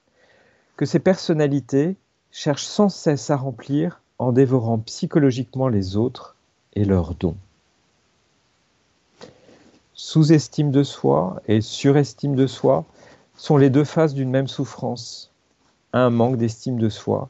que 0.76 0.86
ces 0.86 1.00
personnalités 1.00 1.96
cherchent 2.32 2.66
sans 2.66 2.90
cesse 2.90 3.30
à 3.30 3.38
remplir 3.38 4.02
en 4.20 4.32
dévorant 4.32 4.80
psychologiquement 4.80 5.70
les 5.70 5.96
autres 5.96 6.36
et 6.74 6.84
leurs 6.84 7.16
dons. 7.16 7.38
Sous-estime 9.94 10.72
de 10.72 10.84
soi 10.84 11.42
et 11.48 11.62
surestime 11.62 12.36
de 12.36 12.48
soi 12.48 12.86
sont 13.36 13.58
les 13.58 13.70
deux 13.70 13.84
faces 13.84 14.14
d'une 14.14 14.30
même 14.30 14.48
souffrance. 14.48 15.32
Un 15.94 16.10
manque 16.10 16.38
d'estime 16.38 16.78
de 16.78 16.90
soi 16.90 17.30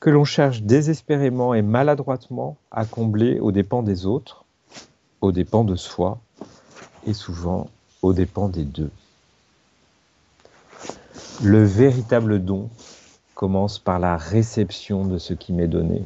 que 0.00 0.10
l'on 0.10 0.24
cherche 0.24 0.62
désespérément 0.62 1.54
et 1.54 1.62
maladroitement 1.62 2.56
à 2.70 2.84
combler 2.84 3.40
aux 3.40 3.52
dépens 3.52 3.82
des 3.82 4.06
autres, 4.06 4.44
aux 5.20 5.32
dépens 5.32 5.64
de 5.64 5.74
soi, 5.74 6.18
et 7.06 7.14
souvent 7.14 7.68
aux 8.02 8.12
dépens 8.12 8.48
des 8.48 8.64
deux. 8.64 8.90
Le 11.42 11.64
véritable 11.64 12.44
don 12.44 12.68
commence 13.34 13.78
par 13.78 13.98
la 13.98 14.16
réception 14.16 15.04
de 15.04 15.18
ce 15.18 15.32
qui 15.34 15.52
m'est 15.52 15.68
donné. 15.68 16.04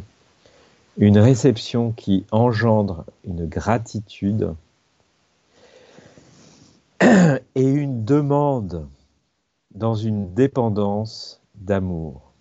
Une 0.99 1.19
réception 1.19 1.93
qui 1.93 2.27
engendre 2.31 3.05
une 3.25 3.47
gratitude 3.47 4.55
et 7.01 7.63
une 7.63 8.05
demande 8.05 8.87
dans 9.75 9.95
une 9.95 10.35
dépendance 10.35 11.41
d'amour. 11.55 12.32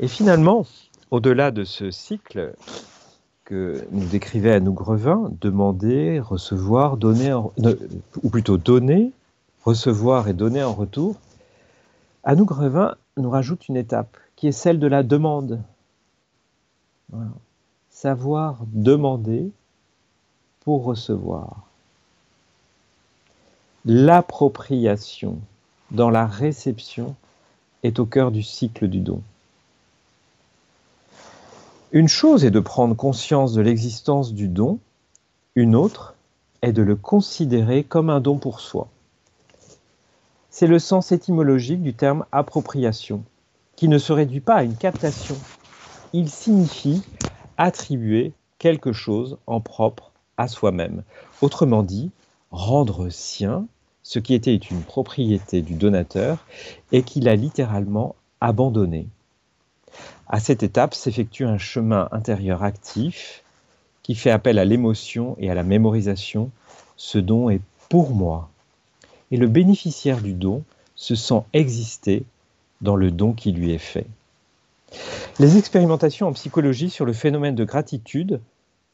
Et 0.00 0.08
finalement, 0.08 0.66
au-delà 1.10 1.50
de 1.50 1.64
ce 1.64 1.90
cycle 1.90 2.54
que 3.44 3.86
nous 3.92 4.06
décrivait 4.06 4.52
Anouk 4.52 4.74
Grevin, 4.74 5.30
demander, 5.40 6.18
recevoir, 6.18 6.96
donner, 6.96 7.32
ou 7.34 8.30
plutôt 8.30 8.56
donner, 8.56 9.12
recevoir 9.64 10.28
et 10.28 10.32
donner 10.32 10.62
en 10.62 10.72
retour, 10.72 11.16
Anouk 12.24 12.48
Grevin 12.48 12.96
nous 13.16 13.30
rajoute 13.30 13.68
une 13.68 13.76
étape 13.76 14.16
qui 14.34 14.48
est 14.48 14.52
celle 14.52 14.78
de 14.78 14.86
la 14.86 15.02
demande. 15.02 15.62
Savoir 17.90 18.64
demander 18.72 19.52
pour 20.60 20.84
recevoir. 20.84 21.68
L'appropriation 23.84 25.38
dans 25.90 26.10
la 26.10 26.26
réception 26.26 27.14
est 27.82 27.98
au 27.98 28.06
cœur 28.06 28.32
du 28.32 28.42
cycle 28.42 28.88
du 28.88 29.00
don. 29.00 29.22
Une 31.94 32.08
chose 32.08 32.44
est 32.44 32.50
de 32.50 32.58
prendre 32.58 32.96
conscience 32.96 33.52
de 33.52 33.62
l'existence 33.62 34.32
du 34.34 34.48
don, 34.48 34.80
une 35.54 35.76
autre 35.76 36.16
est 36.60 36.72
de 36.72 36.82
le 36.82 36.96
considérer 36.96 37.84
comme 37.84 38.10
un 38.10 38.18
don 38.18 38.36
pour 38.36 38.58
soi. 38.58 38.88
C'est 40.50 40.66
le 40.66 40.80
sens 40.80 41.12
étymologique 41.12 41.84
du 41.84 41.94
terme 41.94 42.26
appropriation, 42.32 43.22
qui 43.76 43.86
ne 43.86 43.98
se 43.98 44.12
réduit 44.12 44.40
pas 44.40 44.56
à 44.56 44.64
une 44.64 44.74
captation. 44.74 45.36
Il 46.12 46.28
signifie 46.28 47.00
attribuer 47.58 48.32
quelque 48.58 48.92
chose 48.92 49.38
en 49.46 49.60
propre 49.60 50.10
à 50.36 50.48
soi-même. 50.48 51.04
Autrement 51.42 51.84
dit, 51.84 52.10
rendre 52.50 53.08
sien 53.08 53.68
ce 54.02 54.18
qui 54.18 54.34
était 54.34 54.56
une 54.56 54.82
propriété 54.82 55.62
du 55.62 55.74
donateur 55.74 56.44
et 56.90 57.04
qu'il 57.04 57.28
a 57.28 57.36
littéralement 57.36 58.16
abandonné. 58.40 59.06
À 60.28 60.40
cette 60.40 60.62
étape 60.62 60.94
s'effectue 60.94 61.44
un 61.44 61.58
chemin 61.58 62.08
intérieur 62.12 62.62
actif 62.62 63.42
qui 64.02 64.14
fait 64.14 64.30
appel 64.30 64.58
à 64.58 64.64
l'émotion 64.64 65.36
et 65.38 65.50
à 65.50 65.54
la 65.54 65.62
mémorisation. 65.62 66.50
Ce 66.96 67.18
don 67.18 67.50
est 67.50 67.60
pour 67.88 68.10
moi. 68.10 68.48
Et 69.30 69.36
le 69.36 69.48
bénéficiaire 69.48 70.20
du 70.20 70.32
don 70.32 70.62
se 70.94 71.14
sent 71.14 71.42
exister 71.52 72.24
dans 72.80 72.96
le 72.96 73.10
don 73.10 73.32
qui 73.32 73.52
lui 73.52 73.72
est 73.72 73.78
fait. 73.78 74.06
Les 75.38 75.58
expérimentations 75.58 76.28
en 76.28 76.32
psychologie 76.32 76.90
sur 76.90 77.04
le 77.04 77.12
phénomène 77.12 77.54
de 77.54 77.64
gratitude 77.64 78.40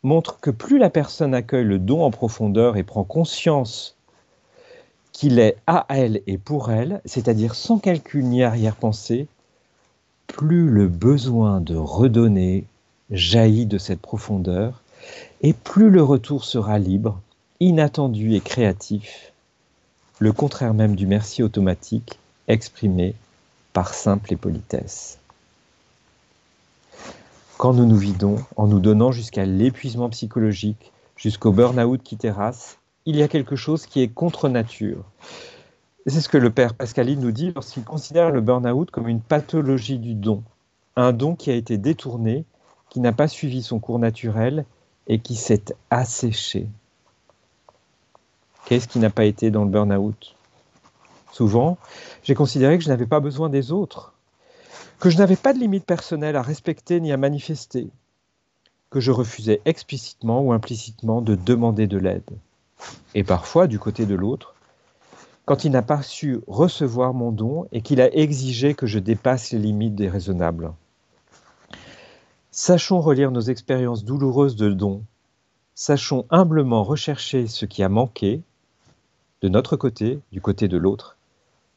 montrent 0.02 0.40
que 0.40 0.50
plus 0.50 0.78
la 0.78 0.90
personne 0.90 1.34
accueille 1.34 1.64
le 1.64 1.78
don 1.78 2.02
en 2.02 2.10
profondeur 2.10 2.76
et 2.76 2.82
prend 2.82 3.04
conscience 3.04 3.96
qu'il 5.12 5.38
est 5.38 5.56
à 5.66 5.84
elle 5.90 6.22
et 6.26 6.38
pour 6.38 6.70
elle, 6.70 7.02
c'est-à-dire 7.04 7.54
sans 7.54 7.78
calcul 7.78 8.24
ni 8.24 8.42
arrière-pensée, 8.42 9.28
plus 10.32 10.70
le 10.70 10.88
besoin 10.88 11.60
de 11.60 11.76
redonner 11.76 12.64
jaillit 13.10 13.66
de 13.66 13.78
cette 13.78 14.00
profondeur, 14.00 14.82
et 15.42 15.52
plus 15.52 15.90
le 15.90 16.02
retour 16.02 16.44
sera 16.44 16.78
libre, 16.78 17.20
inattendu 17.58 18.34
et 18.34 18.40
créatif, 18.40 19.32
le 20.18 20.32
contraire 20.32 20.74
même 20.74 20.96
du 20.96 21.06
merci 21.06 21.42
automatique 21.42 22.18
exprimé 22.46 23.14
par 23.72 23.94
simple 23.94 24.32
et 24.32 24.36
politesse. 24.36 25.18
Quand 27.58 27.74
nous 27.74 27.86
nous 27.86 27.98
vidons 27.98 28.36
en 28.56 28.66
nous 28.66 28.80
donnant 28.80 29.12
jusqu'à 29.12 29.44
l'épuisement 29.44 30.08
psychologique, 30.10 30.92
jusqu'au 31.16 31.52
burn-out 31.52 32.02
qui 32.02 32.16
terrasse, 32.16 32.78
il 33.04 33.16
y 33.16 33.22
a 33.22 33.28
quelque 33.28 33.56
chose 33.56 33.86
qui 33.86 34.00
est 34.00 34.08
contre 34.08 34.48
nature, 34.48 35.04
c'est 36.06 36.20
ce 36.20 36.28
que 36.28 36.38
le 36.38 36.50
père 36.50 36.74
Pascaline 36.74 37.20
nous 37.20 37.32
dit 37.32 37.52
lorsqu'il 37.54 37.84
considère 37.84 38.30
le 38.30 38.40
burn-out 38.40 38.90
comme 38.90 39.08
une 39.08 39.20
pathologie 39.20 39.98
du 39.98 40.14
don. 40.14 40.42
Un 40.96 41.12
don 41.12 41.34
qui 41.34 41.50
a 41.50 41.54
été 41.54 41.78
détourné, 41.78 42.44
qui 42.88 43.00
n'a 43.00 43.12
pas 43.12 43.28
suivi 43.28 43.62
son 43.62 43.78
cours 43.78 43.98
naturel 43.98 44.64
et 45.06 45.18
qui 45.18 45.36
s'est 45.36 45.76
asséché. 45.90 46.68
Qu'est-ce 48.64 48.88
qui 48.88 48.98
n'a 48.98 49.10
pas 49.10 49.24
été 49.24 49.50
dans 49.50 49.64
le 49.64 49.70
burn-out? 49.70 50.36
Souvent, 51.32 51.78
j'ai 52.22 52.34
considéré 52.34 52.78
que 52.78 52.84
je 52.84 52.88
n'avais 52.88 53.06
pas 53.06 53.20
besoin 53.20 53.48
des 53.48 53.72
autres, 53.72 54.14
que 54.98 55.10
je 55.10 55.18
n'avais 55.18 55.36
pas 55.36 55.52
de 55.52 55.58
limite 55.58 55.84
personnelle 55.84 56.36
à 56.36 56.42
respecter 56.42 57.00
ni 57.00 57.12
à 57.12 57.16
manifester, 57.16 57.88
que 58.90 59.00
je 59.00 59.12
refusais 59.12 59.60
explicitement 59.64 60.40
ou 60.40 60.52
implicitement 60.52 61.22
de 61.22 61.34
demander 61.34 61.86
de 61.86 61.98
l'aide. 61.98 62.30
Et 63.14 63.24
parfois, 63.24 63.66
du 63.66 63.78
côté 63.78 64.06
de 64.06 64.14
l'autre, 64.14 64.54
quand 65.50 65.64
il 65.64 65.72
n'a 65.72 65.82
pas 65.82 66.00
su 66.00 66.38
recevoir 66.46 67.12
mon 67.12 67.32
don 67.32 67.66
et 67.72 67.82
qu'il 67.82 68.00
a 68.00 68.14
exigé 68.14 68.74
que 68.74 68.86
je 68.86 69.00
dépasse 69.00 69.50
les 69.50 69.58
limites 69.58 69.96
des 69.96 70.08
raisonnables. 70.08 70.72
Sachons 72.52 73.00
relire 73.00 73.32
nos 73.32 73.40
expériences 73.40 74.04
douloureuses 74.04 74.54
de 74.54 74.70
don. 74.70 75.02
Sachons 75.74 76.24
humblement 76.30 76.84
rechercher 76.84 77.48
ce 77.48 77.66
qui 77.66 77.82
a 77.82 77.88
manqué, 77.88 78.42
de 79.42 79.48
notre 79.48 79.76
côté, 79.76 80.20
du 80.30 80.40
côté 80.40 80.68
de 80.68 80.76
l'autre, 80.76 81.16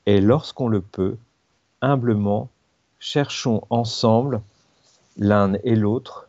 et 0.05 0.21
lorsqu'on 0.21 0.67
le 0.67 0.81
peut, 0.81 1.17
humblement, 1.81 2.49
cherchons 2.99 3.63
ensemble, 3.71 4.43
l'un 5.17 5.53
et 5.63 5.75
l'autre, 5.75 6.27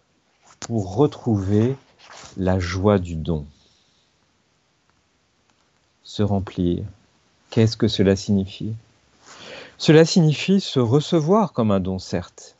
pour 0.61 0.97
retrouver 0.97 1.77
la 2.39 2.59
joie 2.59 2.99
du 2.99 3.17
don. 3.17 3.45
Se 6.05 6.23
remplir, 6.23 6.85
Qu'est-ce 7.55 7.77
que 7.77 7.87
cela 7.87 8.17
signifie? 8.17 8.73
Cela 9.79 10.05
signifie 10.05 10.61
se 10.61 10.81
recevoir 10.81 11.53
comme 11.53 11.71
un 11.71 11.79
don, 11.79 12.01
certes, 12.01 12.57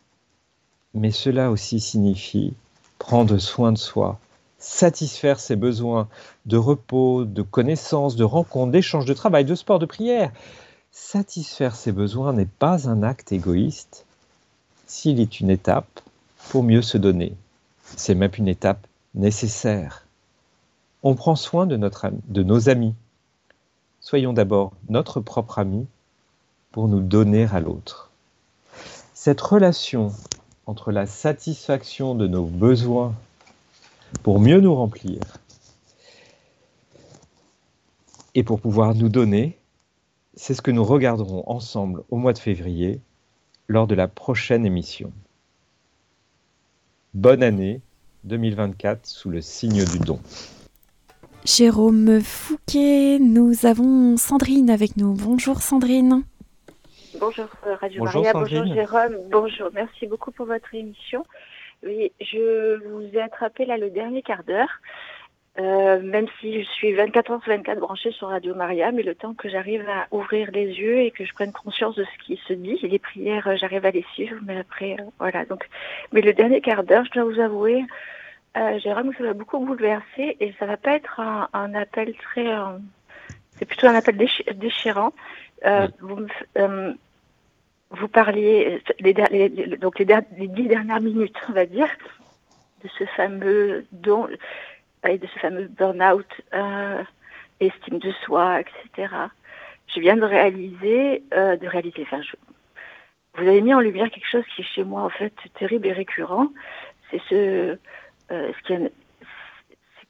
mais 0.95 1.11
cela 1.11 1.51
aussi 1.51 1.81
signifie 1.81 2.55
prendre 3.01 3.39
soin 3.39 3.73
de 3.73 3.77
soi, 3.77 4.21
satisfaire 4.61 5.41
ses 5.41 5.57
besoins 5.57 6.07
de 6.47 6.57
repos, 6.57 7.25
de 7.25 7.43
connaissances, 7.43 8.15
de 8.15 8.23
rencontres, 8.23 8.71
d'échanges, 8.71 9.05
de 9.05 9.15
travail, 9.15 9.45
de 9.45 9.57
sport, 9.57 9.81
de 9.81 9.87
prière. 9.87 10.31
Satisfaire 10.93 11.75
ses 11.75 11.91
besoins 11.91 12.33
n'est 12.33 12.45
pas 12.45 12.89
un 12.89 13.03
acte 13.03 13.33
égoïste 13.33 14.07
s'il 14.87 15.19
est 15.19 15.41
une 15.41 15.51
étape 15.51 16.03
pour 16.51 16.63
mieux 16.63 16.83
se 16.83 16.99
donner. 16.99 17.35
C'est 17.97 18.15
même 18.15 18.31
une 18.39 18.47
étape 18.47 18.87
nécessaire. 19.17 20.07
On 21.03 21.17
prend 21.17 21.35
soin 21.35 21.67
de, 21.67 21.77
notre, 21.77 22.13
de 22.29 22.45
nos 22.45 22.69
amis. 22.69 22.95
Soyons 24.05 24.35
d'abord 24.35 24.75
notre 24.91 25.23
propre 25.23 25.59
ami 25.59 25.87
pour 26.73 26.89
nous 26.89 27.01
donner 27.01 27.45
à 27.45 27.59
l'autre. 27.59 28.11
Cette 29.15 29.41
relation 29.41 30.13
entre 30.67 30.93
la 30.93 31.07
satisfaction 31.07 32.15
de 32.15 32.27
nos 32.27 32.45
besoins 32.45 33.15
pour 34.23 34.41
mieux 34.41 34.61
nous 34.61 34.75
remplir 34.75 35.21
et 38.35 38.43
pour 38.43 38.61
pouvoir 38.61 38.95
nous 38.95 39.09
donner, 39.09 39.57
c'est 40.35 40.53
ce 40.53 40.61
que 40.61 40.71
nous 40.71 40.85
regarderons 40.85 41.43
ensemble 41.47 42.05
au 42.11 42.19
mois 42.19 42.35
de 42.35 42.39
février 42.39 43.01
lors 43.69 43.87
de 43.87 43.95
la 43.95 44.07
prochaine 44.07 44.67
émission. 44.67 45.15
Bonne 47.15 47.43
année 47.43 47.81
2024 48.25 49.07
sous 49.07 49.31
le 49.31 49.41
signe 49.41 49.83
du 49.87 49.99
don. 49.99 50.21
Jérôme 51.45 52.23
Fouquet, 52.23 53.19
nous 53.21 53.67
avons 53.67 54.17
Sandrine 54.17 54.71
avec 54.71 54.97
nous. 54.97 55.13
Bonjour 55.13 55.61
Sandrine. 55.61 56.23
Bonjour 57.21 57.49
euh, 57.67 57.75
Radio 57.75 58.03
Maria, 58.03 58.33
bonjour 58.33 58.65
Jérôme, 58.65 59.17
bonjour, 59.31 59.69
merci 59.75 60.07
beaucoup 60.07 60.31
pour 60.31 60.47
votre 60.47 60.75
émission. 60.75 61.23
Oui, 61.85 62.13
je 62.19 62.83
vous 62.89 63.03
ai 63.13 63.21
attrapé 63.21 63.67
là 63.67 63.77
le 63.77 63.91
dernier 63.91 64.23
quart 64.23 64.43
d'heure, 64.43 64.81
euh, 65.59 66.01
même 66.01 66.27
si 66.41 66.63
je 66.63 66.67
suis 66.67 66.95
24 66.95 67.33
h 67.33 67.47
24 67.47 67.79
branchée 67.79 68.11
sur 68.13 68.29
Radio 68.29 68.55
Maria, 68.55 68.91
mais 68.91 69.03
le 69.03 69.15
temps 69.15 69.35
que 69.35 69.51
j'arrive 69.51 69.87
à 69.87 70.07
ouvrir 70.17 70.51
les 70.51 70.69
yeux 70.69 71.01
et 71.01 71.11
que 71.11 71.27
je 71.27 71.35
prenne 71.35 71.53
conscience 71.53 71.95
de 71.95 72.05
ce 72.05 72.25
qui 72.25 72.41
se 72.49 72.55
dit, 72.55 72.79
les 72.83 72.99
prières, 72.99 73.49
euh, 73.49 73.57
j'arrive 73.57 73.85
à 73.85 73.91
les 73.91 74.05
suivre, 74.15 74.37
mais 74.47 74.57
après, 74.57 74.97
voilà. 75.19 75.45
Donc, 75.45 75.69
mais 76.11 76.23
le 76.23 76.33
dernier 76.33 76.63
quart 76.63 76.85
d'heure, 76.85 77.05
je 77.05 77.21
dois 77.21 77.25
vous 77.31 77.39
avouer, 77.39 77.85
Jérôme, 78.79 79.13
ça 79.17 79.25
m'a 79.25 79.33
beaucoup 79.33 79.59
bouleversé 79.59 80.37
et 80.41 80.55
ça 80.59 80.67
va 80.67 80.77
pas 80.77 80.93
être 80.93 81.21
un, 81.21 81.75
appel 81.75 82.15
très, 82.17 82.47
c'est 83.59 83.65
plutôt 83.65 83.89
un 83.89 83.95
appel 83.95 84.17
déchirant. 84.17 85.13
vous, 86.01 86.27
vous 87.91 88.09
parliez 88.09 88.83
les, 89.01 89.77
donc 89.79 89.99
les, 89.99 90.07
dix 90.49 90.69
dernières 90.69 91.01
minutes, 91.01 91.37
on 91.49 91.53
va 91.53 91.67
dire, 91.67 91.89
de 92.83 92.89
ce 92.99 93.05
fameux 93.17 93.87
don 93.93 94.29
et 95.09 95.19
de 95.19 95.27
ce 95.27 95.39
fameux 95.39 95.69
burn-out, 95.69 96.27
euh, 96.55 97.03
estime 97.61 97.99
de 97.99 98.13
soi, 98.25 98.61
etc. 98.61 99.13
Je 99.95 100.01
viens 100.01 100.17
de 100.17 100.25
réaliser, 100.25 101.23
euh, 101.35 101.57
de 101.57 101.67
réaliser. 101.67 102.03
Enfin, 102.03 102.21
vous 103.37 103.47
avez 103.47 103.61
mis 103.61 103.75
en 103.75 103.81
lumière 103.81 104.11
quelque 104.11 104.29
chose 104.29 104.45
qui 104.55 104.63
est 104.63 104.75
chez 104.75 104.85
moi 104.85 105.03
en 105.03 105.11
fait 105.11 105.35
terrible 105.59 105.87
et 105.87 105.93
récurrent. 105.93 106.49
C'est 107.11 107.21
ce, 107.29 107.79
euh, 108.31 108.53
ce 108.59 108.67
qui 108.67 108.73
est, 108.73 108.93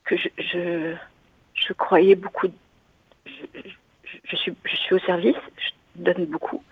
que 0.04 0.16
je, 0.16 0.28
je, 0.38 0.94
je, 1.54 1.72
croyais 1.72 2.14
beaucoup. 2.14 2.48
Je, 3.26 3.60
je, 4.24 4.36
suis, 4.36 4.54
je 4.64 4.76
suis 4.76 4.94
au 4.94 4.98
service, 5.00 5.36
je 5.56 5.70
donne 6.02 6.26
beaucoup. 6.26 6.62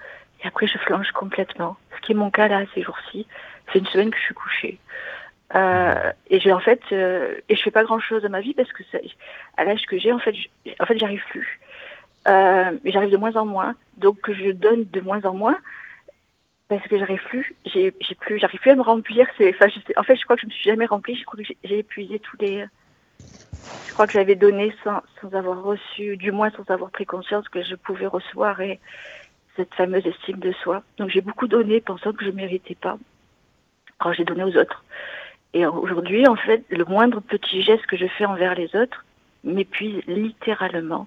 Et 0.43 0.47
après, 0.47 0.66
je 0.66 0.78
flanche 0.78 1.11
complètement. 1.12 1.76
Ce 1.97 2.01
qui 2.03 2.12
est 2.12 2.16
mon 2.16 2.30
cas 2.30 2.49
là, 2.49 2.64
ces 2.74 2.82
jours-ci. 2.82 3.26
C'est 3.72 3.78
une 3.78 3.86
semaine 3.86 4.11
que 4.11 4.18
je 4.18 4.22
suis 4.22 4.34
couchée. 4.34 4.78
Euh, 5.55 6.12
et 6.30 6.40
j'ai 6.40 6.53
en 6.53 6.61
fait, 6.61 6.80
euh, 6.93 7.34
et 7.49 7.57
je 7.57 7.62
fais 7.62 7.70
pas 7.70 7.84
grand 7.84 8.01
chose 8.01 8.22
de 8.22 8.28
ma 8.28 8.40
vie 8.40 8.55
parce 8.55 8.72
que 8.72 8.82
à 9.57 9.64
l'âge 9.64 9.84
que 9.86 9.99
j'ai, 9.99 10.12
en 10.12 10.18
fait, 10.18 10.34
en 10.80 10.86
fait, 10.86 10.99
j'arrive 10.99 11.22
plus. 11.30 11.61
Euh, 12.28 12.72
j'arrive 12.84 13.11
de 13.11 13.16
moins 13.16 13.36
en 13.36 13.45
moins. 13.45 13.74
Donc, 13.99 14.30
je 14.30 14.51
donne 14.51 14.84
de 14.90 15.01
moins 15.01 15.22
en 15.24 15.34
moins 15.34 15.59
parce 16.69 16.87
que 16.89 16.99
j'arrive 16.99 17.23
plus. 17.29 17.55
J'ai, 17.67 17.91
plus, 17.91 18.39
j'arrive 18.39 18.61
plus 18.61 18.71
à 18.71 18.77
me 18.77 18.83
remplir. 18.83 19.27
Enfin, 19.41 19.67
en 19.97 20.03
fait, 20.03 20.17
je 20.17 20.25
crois 20.25 20.37
que 20.37 20.43
je 20.43 20.47
me 20.47 20.53
suis 20.53 20.71
jamais 20.71 20.87
remplie. 20.87 21.17
Je 21.17 21.25
crois 21.25 21.43
que 21.43 21.55
j'ai, 21.65 21.79
épuisé 21.79 22.19
tous 22.19 22.37
les. 22.39 22.65
Je 23.21 23.93
crois 23.93 24.07
que 24.07 24.13
j'avais 24.13 24.35
donné 24.35 24.75
sans, 24.83 25.03
sans 25.21 25.35
avoir 25.35 25.63
reçu, 25.63 26.17
du 26.17 26.33
moins 26.33 26.51
sans 26.51 26.69
avoir 26.73 26.91
pris 26.91 27.07
conscience 27.07 27.49
que 27.49 27.63
je 27.63 27.75
pouvais 27.75 28.07
recevoir 28.07 28.61
et 28.61 28.81
cette 29.57 29.75
fameuse 29.75 30.07
estime 30.07 30.39
de 30.39 30.53
soi. 30.53 30.83
Donc 30.99 31.11
j'ai 31.11 31.21
beaucoup 31.21 31.47
donné 31.47 31.81
pensant 31.81 32.13
que 32.13 32.25
je 32.25 32.31
méritais 32.31 32.75
pas 32.75 32.99
quand 33.99 34.13
j'ai 34.13 34.25
donné 34.25 34.45
aux 34.45 34.57
autres. 34.57 34.85
Et 35.55 35.67
aujourd'hui, 35.67 36.27
en 36.27 36.37
fait, 36.37 36.65
le 36.71 36.85
moindre 36.85 37.21
petit 37.21 37.63
geste 37.63 37.87
que 37.87 37.97
je 37.97 38.07
fais 38.07 38.25
envers 38.25 38.55
les 38.55 38.75
autres 38.75 39.05
m'épuise 39.45 40.03
littéralement 40.07 41.07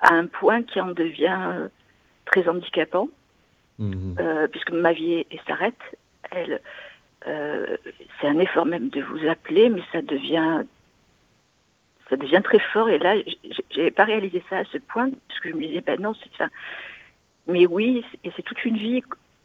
à 0.00 0.14
un 0.14 0.26
point 0.26 0.62
qui 0.62 0.80
en 0.80 0.92
devient 0.92 1.38
euh, 1.38 1.68
très 2.24 2.48
handicapant, 2.48 3.08
mmh. 3.78 4.14
euh, 4.18 4.48
puisque 4.48 4.70
ma 4.70 4.92
vie 4.92 5.26
s'arrête. 5.46 5.74
Elle, 6.30 6.60
euh, 7.26 7.76
c'est 8.20 8.26
un 8.26 8.38
effort 8.38 8.66
même 8.66 8.88
de 8.88 9.02
vous 9.02 9.26
appeler, 9.28 9.68
mais 9.68 9.82
ça 9.92 10.02
devient, 10.02 10.62
ça 12.08 12.16
devient 12.16 12.40
très 12.42 12.58
fort. 12.58 12.88
Et 12.88 12.98
là, 12.98 13.14
n'avais 13.76 13.90
pas 13.90 14.04
réalisé 14.04 14.42
ça 14.50 14.58
à 14.58 14.64
ce 14.64 14.78
point, 14.78 15.10
parce 15.28 15.40
que 15.40 15.50
je 15.50 15.54
me 15.54 15.66
disais, 15.66 15.80
ben 15.80 16.00
non, 16.00 16.14
c'est, 16.14 16.44
mais 17.46 17.66
oui, 17.66 18.04
et 18.24 18.32
c'est 18.36 18.42
toute 18.42 18.64
une 18.64 18.76
vie. 18.76 19.02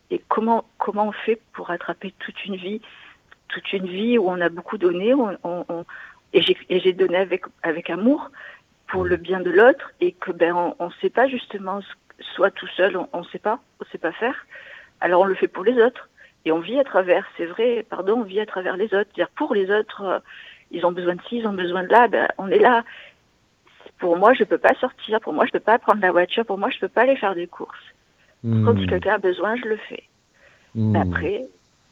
Et 0.10 0.22
comment 0.30 0.64
comment 0.78 1.10
on 1.10 1.12
fait 1.12 1.42
pour 1.54 1.70
attraper 1.70 2.14
toute 2.20 2.46
une 2.46 2.56
vie, 2.56 2.82
toute 3.50 3.74
une 3.74 3.88
vie 3.88 4.18
où 4.18 4.30
on 4.30 4.40
a 4.40 4.48
beaucoup 4.48 4.78
donné, 4.78 5.14
on, 5.14 5.38
on, 5.44 5.86
et 6.34 6.42
j'ai 6.80 6.94
donné 6.94 7.18
avec 7.18 7.44
avec 7.62 7.90
amour 7.90 8.32
pour 8.88 9.04
le 9.04 9.18
bien 9.18 9.42
de 9.42 9.50
l'autre 9.50 9.92
et 10.00 10.14
que 10.14 10.32
ben 10.32 10.54
on 10.80 10.86
ne 10.86 10.94
sait 11.02 11.10
pas 11.10 11.28
justement 11.28 11.82
soit 12.20 12.52
tout 12.52 12.68
seul, 12.68 12.98
on 12.98 13.20
ne 13.20 13.26
sait 13.26 13.40
pas, 13.40 13.60
on 13.80 13.86
sait 13.86 13.98
pas 13.98 14.12
faire. 14.12 14.46
Alors 15.02 15.22
on 15.22 15.26
le 15.26 15.36
fait 15.36 15.48
pour 15.48 15.64
les 15.64 15.82
autres 15.82 16.10
et 16.46 16.52
on 16.52 16.60
vit 16.60 16.80
à 16.80 16.84
travers. 16.84 17.26
C'est 17.38 17.46
vrai, 17.46 17.86
pardon, 17.90 18.20
on 18.20 18.24
vit 18.24 18.40
à 18.40 18.46
travers 18.46 18.78
les 18.78 18.94
autres. 18.94 19.10
Dire 19.16 19.30
pour 19.30 19.54
les 19.54 19.70
autres, 19.70 20.02
euh, 20.04 20.20
ils 20.72 20.86
ont 20.86 20.92
besoin 20.92 21.16
de 21.16 21.22
ci, 21.28 21.38
ils 21.38 21.48
ont 21.48 21.54
besoin 21.54 21.84
de 21.84 21.90
là. 21.90 22.08
Ben 22.08 22.28
on 22.38 22.50
est 22.50 22.60
là. 22.60 22.84
Pour 24.00 24.18
moi, 24.18 24.34
je 24.34 24.44
peux 24.44 24.58
pas 24.58 24.74
sortir. 24.76 25.20
Pour 25.22 25.34
moi, 25.34 25.46
je 25.46 25.52
peux 25.52 25.60
pas 25.60 25.80
prendre 25.80 26.02
la 26.02 26.12
voiture. 26.12 26.46
Pour 26.46 26.58
moi, 26.58 26.70
je 26.70 26.80
peux 26.80 26.88
pas 26.88 27.02
aller 27.02 27.16
faire 27.16 27.36
des 27.36 27.48
courses. 27.48 27.94
Quand 28.44 28.74
hmm. 28.74 28.86
quelqu'un 28.86 29.16
a 29.16 29.18
besoin, 29.18 29.56
je 29.56 29.66
le 29.66 29.78
fais. 29.78 30.04
Hmm. 30.76 30.96
Après, 30.96 31.46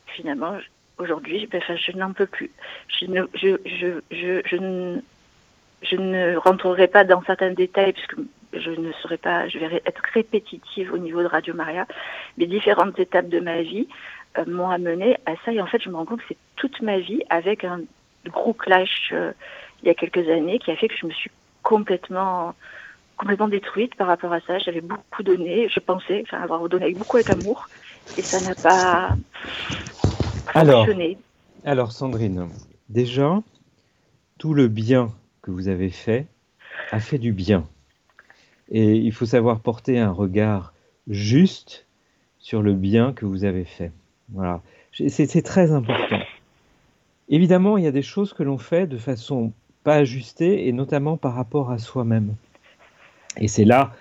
finalement, 0.05 0.57
aujourd'hui, 0.99 1.47
ben, 1.47 1.61
je 1.61 1.91
n'en 1.97 2.13
peux 2.13 2.27
plus. 2.27 2.51
Je 2.87 3.05
ne, 3.07 3.23
je, 3.33 3.57
je, 3.65 3.99
je, 4.11 4.41
je, 4.45 4.55
ne, 4.55 5.01
je 5.81 5.95
ne 5.95 6.37
rentrerai 6.37 6.87
pas 6.87 7.03
dans 7.03 7.23
certains 7.23 7.51
détails 7.51 7.93
puisque 7.93 8.15
je 8.59 8.71
ne 8.71 8.91
serai 8.93 9.17
pas, 9.17 9.47
je 9.47 9.59
vais 9.59 9.81
être 9.85 10.01
répétitive 10.13 10.93
au 10.93 10.97
niveau 10.97 11.21
de 11.21 11.27
Radio 11.27 11.53
Maria. 11.53 11.85
Mais 12.37 12.45
différentes 12.47 12.97
étapes 12.99 13.29
de 13.29 13.39
ma 13.39 13.61
vie 13.61 13.87
euh, 14.37 14.45
m'ont 14.47 14.69
amené 14.69 15.17
à 15.25 15.33
ça. 15.43 15.53
Et 15.53 15.61
en 15.61 15.67
fait, 15.67 15.81
je 15.81 15.89
me 15.89 15.95
rends 15.95 16.05
compte 16.05 16.21
que 16.21 16.27
c'est 16.29 16.37
toute 16.55 16.81
ma 16.81 16.99
vie 16.99 17.21
avec 17.29 17.63
un 17.63 17.81
gros 18.25 18.53
clash 18.53 19.11
euh, 19.11 19.31
il 19.83 19.87
y 19.87 19.91
a 19.91 19.93
quelques 19.93 20.29
années 20.29 20.59
qui 20.59 20.71
a 20.71 20.75
fait 20.75 20.87
que 20.87 20.95
je 20.99 21.05
me 21.05 21.11
suis 21.11 21.31
complètement 21.61 22.55
complètement 23.17 23.47
détruite 23.47 23.95
par 23.95 24.07
rapport 24.07 24.33
à 24.33 24.41
ça. 24.41 24.57
J'avais 24.59 24.81
beaucoup 24.81 25.23
donné, 25.23 25.69
je 25.69 25.79
pensais, 25.79 26.23
enfin 26.25 26.41
avoir 26.41 26.67
donné 26.67 26.85
avec 26.85 26.97
beaucoup 26.97 27.21
d'amour, 27.21 27.69
et 28.17 28.21
ça 28.21 28.41
n'a 28.41 28.55
pas 28.55 29.15
alors, 30.53 30.85
fonctionné. 30.85 31.17
Alors 31.63 31.91
Sandrine, 31.91 32.49
déjà, 32.89 33.41
tout 34.37 34.53
le 34.53 34.67
bien 34.67 35.13
que 35.41 35.51
vous 35.51 35.69
avez 35.69 35.89
fait 35.89 36.27
a 36.91 36.99
fait 36.99 37.17
du 37.17 37.31
bien. 37.31 37.67
Et 38.71 38.95
il 38.95 39.11
faut 39.11 39.25
savoir 39.25 39.59
porter 39.59 39.99
un 39.99 40.11
regard 40.11 40.73
juste 41.07 41.85
sur 42.39 42.61
le 42.61 42.73
bien 42.73 43.13
que 43.13 43.25
vous 43.25 43.43
avez 43.43 43.65
fait. 43.65 43.91
Voilà, 44.29 44.61
c'est 44.91 45.41
très 45.43 45.71
important. 45.71 46.19
Évidemment, 47.29 47.77
il 47.77 47.83
y 47.83 47.87
a 47.87 47.91
des 47.91 48.01
choses 48.01 48.33
que 48.33 48.43
l'on 48.43 48.57
fait 48.57 48.87
de 48.87 48.97
façon 48.97 49.51
pas 49.83 49.95
ajustée, 49.95 50.67
et 50.67 50.71
notamment 50.71 51.15
par 51.15 51.35
rapport 51.35 51.71
à 51.71 51.77
soi-même. 51.77 52.35
Et 53.37 53.47
c'est 53.47 53.65
là, 53.65 53.93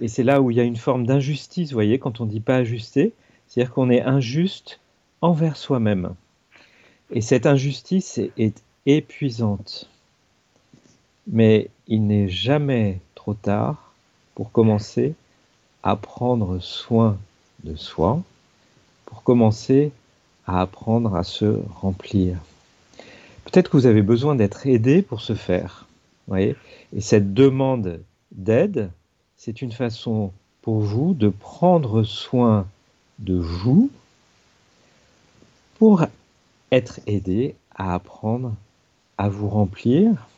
et 0.00 0.08
c'est 0.08 0.22
là 0.22 0.40
où 0.40 0.50
il 0.50 0.56
y 0.56 0.60
a 0.60 0.64
une 0.64 0.76
forme 0.76 1.04
d'injustice, 1.04 1.70
vous 1.70 1.76
voyez, 1.76 1.98
quand 1.98 2.20
on 2.20 2.26
dit 2.26 2.40
pas 2.40 2.56
ajusté, 2.56 3.12
c'est-à-dire 3.46 3.72
qu'on 3.72 3.90
est 3.90 4.02
injuste 4.02 4.80
envers 5.20 5.56
soi-même. 5.56 6.14
Et 7.10 7.20
cette 7.20 7.46
injustice 7.46 8.18
est, 8.38 8.62
épuisante. 8.84 9.88
Mais 11.28 11.70
il 11.86 12.04
n'est 12.06 12.28
jamais 12.28 13.00
trop 13.14 13.34
tard 13.34 13.91
pour 14.34 14.52
commencer 14.52 15.14
à 15.82 15.96
prendre 15.96 16.58
soin 16.60 17.18
de 17.64 17.76
soi, 17.76 18.22
pour 19.06 19.22
commencer 19.22 19.92
à 20.46 20.60
apprendre 20.60 21.14
à 21.14 21.24
se 21.24 21.60
remplir. 21.80 22.36
Peut-être 23.44 23.70
que 23.70 23.76
vous 23.76 23.86
avez 23.86 24.02
besoin 24.02 24.34
d'être 24.34 24.66
aidé 24.66 25.02
pour 25.02 25.20
ce 25.20 25.34
faire. 25.34 25.86
Et 26.34 26.56
cette 27.00 27.34
demande 27.34 28.00
d'aide, 28.30 28.90
c'est 29.36 29.60
une 29.60 29.72
façon 29.72 30.32
pour 30.62 30.80
vous 30.80 31.14
de 31.14 31.28
prendre 31.28 32.04
soin 32.04 32.66
de 33.18 33.34
vous 33.34 33.90
pour 35.78 36.06
être 36.70 37.00
aidé 37.06 37.54
à 37.74 37.94
apprendre 37.94 38.54
à 39.18 39.28
vous 39.28 39.48
remplir 39.48 40.28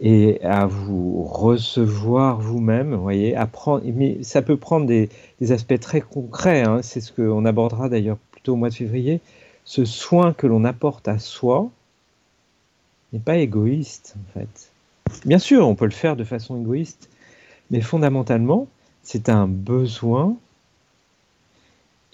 et 0.00 0.42
à 0.42 0.66
vous 0.66 1.22
recevoir 1.24 2.40
vous-même, 2.40 2.94
voyez, 2.94 3.36
à 3.36 3.48
mais 3.84 4.22
ça 4.22 4.42
peut 4.42 4.56
prendre 4.56 4.86
des, 4.86 5.08
aspects 5.50 5.78
très 5.78 6.00
concrets, 6.00 6.62
hein. 6.62 6.80
c'est 6.82 7.00
ce 7.00 7.12
qu'on 7.12 7.44
abordera 7.44 7.88
d'ailleurs 7.88 8.18
plutôt 8.32 8.54
au 8.54 8.56
mois 8.56 8.70
de 8.70 8.74
février, 8.74 9.20
ce 9.64 9.84
soin 9.84 10.32
que 10.32 10.46
l'on 10.46 10.64
apporte 10.64 11.06
à 11.08 11.18
soi 11.18 11.70
n'est 13.12 13.20
pas 13.20 13.36
égoïste 13.36 14.16
en 14.18 14.38
fait. 14.38 14.70
Bien 15.24 15.38
sûr, 15.38 15.66
on 15.68 15.74
peut 15.74 15.84
le 15.84 15.90
faire 15.90 16.16
de 16.16 16.24
façon 16.24 16.60
égoïste, 16.60 17.08
mais 17.70 17.80
fondamentalement, 17.80 18.66
c'est 19.02 19.28
un 19.28 19.46
besoin 19.46 20.36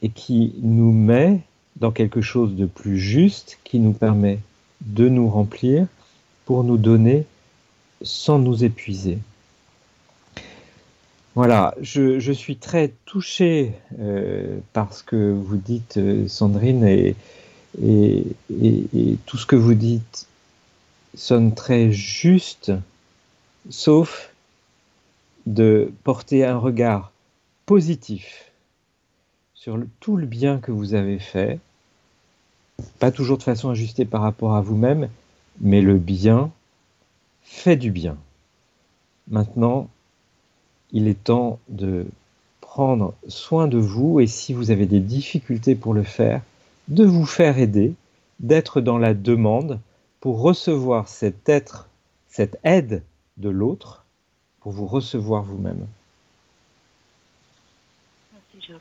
et 0.03 0.09
qui 0.09 0.55
nous 0.63 0.93
met 0.93 1.41
dans 1.77 1.93
quelque 1.93 2.21
chose 2.21 2.57
de 2.57 2.67
plus 2.67 2.99
juste, 2.99 3.59
qui 3.65 3.79
nous 3.79 3.93
permet 3.93 4.39
de 4.81 5.09
nous 5.09 5.29
remplir 5.29 5.87
pour 6.45 6.65
nous 6.65 6.77
donner 6.77 7.27
sans 8.03 8.39
nous 8.39 8.65
épuiser. 8.65 9.19
Voilà, 11.37 11.75
je, 11.81 12.33
suis 12.33 12.57
très 12.57 12.93
touché 13.05 13.73
euh, 14.01 14.59
par 14.73 14.93
ce 14.93 15.05
que 15.05 15.31
vous 15.31 15.57
dites, 15.57 15.97
euh, 15.97 16.27
Sandrine, 16.27 16.85
et, 16.85 17.15
et, 17.81 19.17
tout 19.27 19.37
ce 19.37 19.47
que 19.47 19.57
vous 19.57 19.75
dites 19.75 20.27
sonne 21.15 21.55
très 21.55 21.93
juste, 21.93 22.73
sauf 23.69 24.33
de 25.47 25.93
porter 26.03 26.45
un 26.45 26.59
regard 26.59 27.13
positif 27.65 28.51
sur 29.55 29.79
tout 30.01 30.17
le 30.17 30.27
bien 30.27 30.59
que 30.59 30.73
vous 30.73 30.95
avez 30.95 31.19
fait, 31.19 31.61
pas 32.99 33.13
toujours 33.13 33.39
de 33.39 33.43
façon 33.43 33.71
ajustée 33.71 34.05
par 34.05 34.23
rapport 34.23 34.57
à 34.57 34.61
vous-même, 34.61 35.09
mais 35.61 35.81
le 35.81 35.97
bien 35.97 36.51
fait 37.51 37.77
du 37.77 37.91
bien. 37.91 38.17
Maintenant, 39.29 39.91
il 40.93 41.09
est 41.09 41.25
temps 41.25 41.59
de 41.69 42.07
prendre 42.61 43.13
soin 43.29 43.67
de 43.67 43.77
vous 43.77 44.21
et 44.21 44.29
si 44.29 44.55
vous 44.55 44.71
avez 44.71 44.87
des 44.87 45.01
difficultés 45.01 45.75
pour 45.75 45.93
le 45.93 46.05
faire, 46.05 46.43
de 46.89 47.05
vous 47.05 47.27
faire 47.27 47.59
aider, 47.59 47.95
d'être 48.39 48.81
dans 48.81 48.99
la 48.99 49.15
demande 49.15 49.81
pour 50.21 50.41
recevoir 50.41 51.09
cet 51.09 51.49
être, 51.49 51.89
cette 52.29 52.57
aide 52.63 53.03
de 53.37 53.51
l'autre, 53.51 54.05
pour 54.61 54.71
vous 54.71 54.87
recevoir 54.87 55.43
vous-même. 55.43 55.87
Merci, 58.33 58.73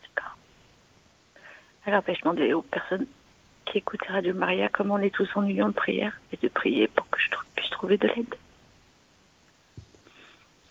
D'accord. 0.00 0.36
Alors, 1.84 2.02
ben, 2.06 2.14
je 2.14 2.20
demandais 2.20 2.52
aux 2.52 2.62
personnes 2.62 3.06
qui 3.70 3.78
écoutent 3.78 4.06
Radio 4.08 4.34
Maria 4.34 4.68
comment 4.68 4.94
on 4.94 4.98
est 4.98 5.14
tous 5.14 5.28
en 5.34 5.44
union 5.44 5.68
de 5.68 5.74
prière 5.74 6.18
et 6.32 6.38
de 6.40 6.48
prier 6.48 6.88
pour 6.88 7.08
que 7.10 7.20
je 7.20 7.28
puisse 7.54 7.70
trouver 7.70 7.98
de 7.98 8.06
l'aide. 8.08 8.34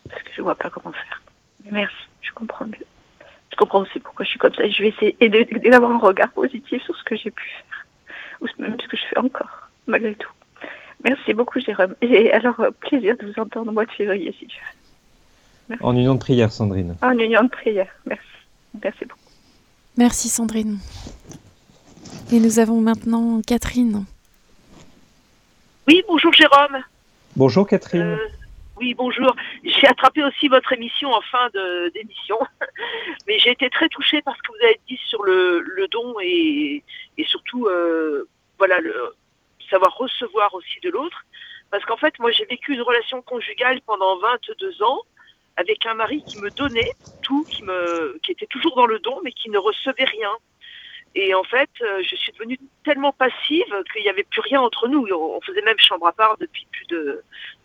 Parce 0.10 0.24
que 0.24 0.30
je 0.34 0.42
ne 0.42 0.44
vois 0.44 0.56
pas 0.56 0.70
comment 0.70 0.92
faire. 0.92 1.22
merci, 1.72 1.96
je 2.22 2.32
comprends 2.32 2.66
mieux. 2.66 2.86
Je 3.52 3.56
comprends 3.56 3.82
aussi 3.82 4.00
pourquoi 4.00 4.26
je 4.26 4.32
suis 4.32 4.40
comme 4.40 4.54
ça. 4.54 4.68
Je 4.68 4.84
vais 4.84 4.90
essayer 4.90 5.16
d'avoir 5.70 5.92
un 5.92 6.00
regard 6.00 6.32
positif 6.32 6.84
sur 6.84 6.96
ce 6.96 7.04
que 7.04 7.16
j'ai 7.16 7.32
pu 7.32 7.44
faire 7.44 7.86
ou 8.42 8.62
même 8.62 8.78
ce 8.80 8.88
que 8.88 8.98
je 8.98 9.04
fais 9.10 9.18
encore, 9.18 9.70
malgré 9.88 10.16
tout. 10.16 10.32
Merci 11.04 11.34
beaucoup, 11.34 11.60
Jérôme. 11.60 11.96
Et 12.02 12.32
alors, 12.32 12.60
euh, 12.60 12.72
plaisir 12.72 13.16
de 13.18 13.28
vous 13.28 13.40
entendre 13.40 13.70
au 13.70 13.74
mois 13.74 13.86
de 13.86 13.92
février, 13.92 14.36
si 14.40 14.48
tu 14.48 14.60
veux. 15.70 15.78
En 15.82 15.96
union 15.96 16.16
de 16.16 16.20
prière, 16.20 16.52
Sandrine. 16.52 16.96
En 17.02 17.18
union 17.18 17.44
de 17.44 17.50
prière, 17.50 17.90
merci. 18.06 18.24
Merci 18.84 19.06
beaucoup. 19.06 19.20
Merci, 19.98 20.30
Sandrine. 20.30 20.80
Et 22.32 22.40
nous 22.40 22.60
avons 22.60 22.82
maintenant 22.82 23.42
Catherine. 23.46 24.06
Oui, 25.88 26.04
bonjour, 26.08 26.34
Jérôme. 26.34 26.84
Bonjour, 27.36 27.68
Catherine. 27.68 28.02
Euh, 28.02 28.28
oui, 28.78 28.94
bonjour. 28.94 29.36
J'ai 29.64 29.88
attrapé 29.88 30.24
aussi 30.24 30.48
votre 30.50 30.74
émission 30.74 31.12
en 31.12 31.22
fin 31.22 31.50
d'émission, 31.94 32.38
mais 33.28 33.40
j'ai 33.40 33.52
été 33.52 33.70
très 33.70 33.88
touchée 33.90 34.22
parce 34.22 34.42
que 34.42 34.52
vous 34.52 34.66
avez 34.66 34.80
dit 34.88 35.00
sur 35.08 35.24
le, 35.24 35.88
don 35.90 36.16
et, 36.22 36.84
surtout, 37.26 37.68
euh, 37.68 38.28
voilà, 38.58 38.80
le 38.80 38.94
savoir 39.70 39.96
recevoir 39.98 40.54
aussi 40.54 40.80
de 40.84 40.90
l'autre. 40.90 41.26
Parce 41.72 41.84
qu'en 41.86 41.98
fait, 41.98 42.18
moi, 42.20 42.32
j'ai 42.32 42.46
vécu 42.46 42.74
une 42.74 42.82
relation 42.82 43.22
conjugale 43.22 43.82
pendant 43.86 44.18
22 44.20 44.84
ans 44.84 45.02
avec 45.58 45.86
un 45.86 45.96
mari 45.96 46.24
qui 46.26 46.40
me 46.40 46.50
donnait 46.52 46.92
tout, 47.22 47.44
qui, 47.50 47.64
me, 47.64 48.20
qui 48.24 48.32
était 48.32 48.46
toujours 48.46 48.76
dans 48.76 48.86
le 48.86 49.00
don, 49.00 49.20
mais 49.24 49.32
qui 49.32 49.50
ne 49.50 49.58
recevait 49.58 50.06
rien. 50.06 50.32
Et 51.20 51.34
en 51.34 51.44
fait, 51.44 51.70
euh, 51.82 52.04
je 52.08 52.16
suis 52.16 52.32
devenue 52.34 52.60
tellement 52.86 53.12
passive 53.12 53.66
qu'il 53.92 54.04
n'y 54.04 54.10
avait 54.10 54.24
plus 54.24 54.42
rien 54.42 54.62
entre 54.62 54.88
nous. 54.88 55.08
On 55.12 55.42
faisait 55.42 55.64
même 55.64 55.80
chambre 55.80 56.06
à 56.06 56.12
part 56.12 56.38
depuis 56.38 56.68
plus 56.72 56.86
de, 56.86 57.24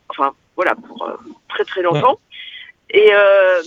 enfin 0.09 0.35
voilà, 0.57 0.75
pour 0.75 1.03
euh, 1.03 1.17
très 1.51 1.65
très 1.67 1.83
longtemps. 1.83 2.19
Et, 2.89 3.11
euh, 3.13 3.63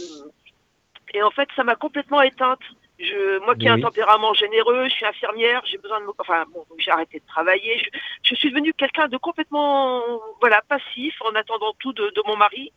et 1.14 1.22
en 1.22 1.30
fait, 1.30 1.48
ça 1.56 1.64
m'a 1.64 1.76
complètement 1.76 2.24
éteinte. 2.24 2.62
Je, 2.98 3.38
moi 3.46 3.56
qui 3.56 3.68
ai 3.68 3.70
un 3.70 3.80
tempérament 3.80 4.34
généreux, 4.34 4.86
je 4.90 4.94
suis 4.96 5.06
infirmière, 5.06 5.62
j'ai 5.66 5.78
besoin 5.78 6.00
de, 6.02 6.08
enfin 6.18 6.46
bon, 6.52 6.66
j'ai 6.80 6.90
arrêté 6.90 7.20
de 7.20 7.28
travailler. 7.28 7.80
Je, 8.24 8.34
suis 8.34 8.50
devenue 8.50 8.74
quelqu'un 8.74 9.08
de 9.08 9.18
complètement, 9.18 10.02
voilà, 10.40 10.64
passif 10.68 11.14
en 11.22 11.36
attendant 11.36 11.76
tout 11.78 11.94
de, 11.94 12.12
mon 12.26 12.38
mari. 12.38 12.74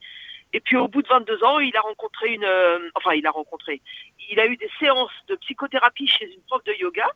Et 0.52 0.60
puis 0.60 0.76
au 0.76 0.88
bout 0.88 1.02
de 1.02 1.08
22 1.08 1.44
ans, 1.44 1.58
il 1.58 1.76
a 1.76 1.80
rencontré 1.80 2.32
une, 2.32 2.44
euh, 2.44 2.78
enfin 2.94 3.12
il 3.14 3.26
a 3.26 3.30
rencontré, 3.30 3.82
il 4.30 4.40
a 4.40 4.46
eu 4.46 4.56
des 4.56 4.70
séances 4.78 5.12
de 5.28 5.36
psychothérapie 5.36 6.06
chez 6.06 6.32
une 6.32 6.40
prof 6.42 6.62
de 6.64 6.72
yoga 6.72 7.06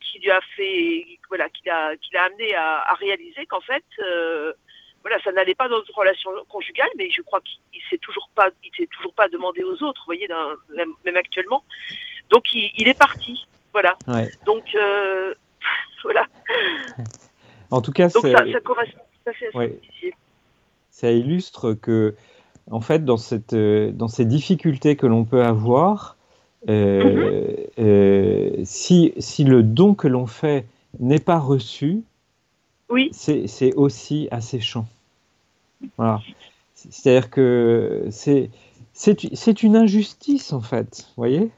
qui 0.00 0.18
lui 0.18 0.30
a 0.30 0.40
fait, 0.56 1.04
voilà, 1.28 1.48
qui 1.50 1.62
l'a, 1.66 1.96
qui 1.96 2.10
l'a 2.12 2.24
amené 2.24 2.54
à, 2.54 2.80
à 2.80 2.94
réaliser 2.94 3.46
qu'en 3.46 3.60
fait, 3.60 3.84
voilà, 5.02 5.22
ça 5.22 5.32
n'allait 5.32 5.54
pas 5.54 5.68
dans 5.68 5.76
notre 5.76 5.94
relation 5.94 6.30
conjugale, 6.48 6.90
mais 6.96 7.10
je 7.10 7.22
crois 7.22 7.40
qu'il 7.40 7.80
s'est 7.88 7.98
toujours 7.98 8.28
pas, 8.34 8.48
il 8.64 8.70
s'est 8.76 8.88
toujours 8.88 9.14
pas 9.14 9.28
demandé 9.28 9.62
aux 9.62 9.82
autres, 9.82 10.02
vous 10.02 10.06
voyez, 10.06 10.28
même, 10.74 10.92
même, 11.04 11.16
actuellement. 11.16 11.64
Donc 12.30 12.52
il, 12.52 12.88
est 12.88 12.98
parti, 12.98 13.46
voilà. 13.72 13.96
Donc 14.44 14.74
euh, 14.74 15.34
voilà. 16.02 16.26
En 17.70 17.80
tout 17.80 17.92
cas, 17.92 18.08
ça, 18.08 18.20
ça, 18.20 18.60
correspond 18.60 19.00
tout 19.00 19.30
à 19.30 19.32
fait 19.32 19.46
à 19.46 19.50
ce 19.52 19.58
que 19.58 20.14
Ça 20.98 21.12
illustre 21.12 21.74
que, 21.74 22.16
en 22.72 22.80
fait, 22.80 23.04
dans 23.04 23.18
cette, 23.18 23.52
euh, 23.52 23.92
dans 23.92 24.08
ces 24.08 24.24
difficultés 24.24 24.96
que 24.96 25.06
l'on 25.06 25.24
peut 25.24 25.44
avoir, 25.44 26.16
euh, 26.68 27.54
mm-hmm. 27.78 28.64
si, 28.64 29.12
si 29.16 29.44
le 29.44 29.62
don 29.62 29.94
que 29.94 30.08
l'on 30.08 30.26
fait 30.26 30.66
n'est 30.98 31.20
pas 31.20 31.38
reçu, 31.38 32.02
oui. 32.88 33.10
c'est 33.12 33.74
aussi 33.76 34.26
asséchant. 34.32 34.88
Voilà. 35.98 36.20
C'est-à-dire 36.74 37.30
que 37.30 38.08
c'est 38.10 39.62
une 39.62 39.76
injustice, 39.76 40.52
en 40.52 40.62
fait, 40.62 41.06
vous 41.06 41.14
voyez 41.16 41.50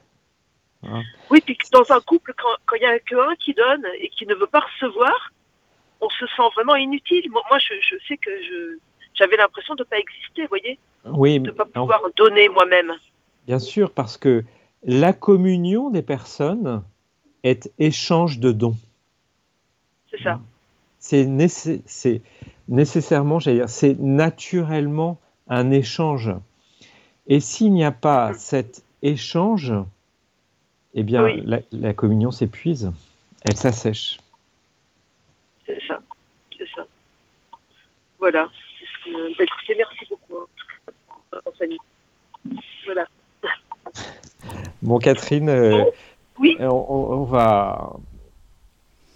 Oui, 1.31 1.41
puis 1.41 1.57
dans 1.73 1.91
un 1.93 2.01
couple, 2.03 2.35
quand 2.37 2.77
il 2.77 2.81
n'y 2.81 2.85
a 2.85 2.99
qu'un 2.99 3.35
qui 3.37 3.55
donne 3.55 3.87
et 4.01 4.11
qui 4.11 4.27
ne 4.27 4.35
veut 4.35 4.49
pas 4.49 4.61
recevoir, 4.61 5.33
on 6.03 6.11
se 6.11 6.27
sent 6.27 6.51
vraiment 6.57 6.77
inutile. 6.77 7.31
Moi, 7.31 7.59
je, 7.59 7.73
je 7.81 7.97
sais 8.07 8.19
que 8.19 8.31
j'avais 9.15 9.37
l'impression 9.37 9.75
de 9.75 9.83
ne 9.83 9.89
pas 9.89 9.99
exister, 9.99 10.43
vous 10.43 10.49
voyez 10.49 10.79
Oui. 11.05 11.41
De 11.41 11.51
ne 11.51 11.53
pas 11.53 11.65
pouvoir 11.65 12.03
donner 12.17 12.49
moi-même. 12.49 12.93
Bien 13.47 13.59
sûr, 13.59 13.91
parce 13.93 14.17
que 14.17 14.45
la 14.85 15.13
communion 15.13 15.91
des 15.91 16.03
personnes 16.03 16.83
est 17.43 17.73
échange 17.79 18.39
de 18.39 18.53
dons. 18.53 18.77
C'est 20.11 20.23
ça 20.23 20.41
c'est 21.01 22.23
nécessairement, 22.69 23.41
j'allais 23.41 23.59
dire, 23.59 23.69
c'est 23.69 23.99
naturellement 23.99 25.19
un 25.49 25.71
échange. 25.71 26.31
Et 27.27 27.41
s'il 27.41 27.73
n'y 27.73 27.85
a 27.85 27.91
pas 27.91 28.35
cet 28.35 28.85
échange, 29.03 29.73
eh 30.95 31.03
bien, 31.03 31.27
la, 31.73 31.95
communion 31.95 32.31
s'épuise, 32.31 32.93
elle 33.45 33.57
s'assèche. 33.57 34.19
C'est 35.67 35.81
ça, 35.87 36.01
c'est 36.57 36.69
ça. 36.75 36.87
Voilà. 38.19 38.51
Bah, 39.07 39.45
merci 39.77 40.07
beaucoup, 40.09 40.47
hein, 41.33 41.41
Voilà. 42.87 43.07
Bon, 44.83 44.99
Catherine, 44.99 45.51
euh, 45.51 45.85
oui 46.39 46.57
on, 46.59 47.25
va, 47.25 47.93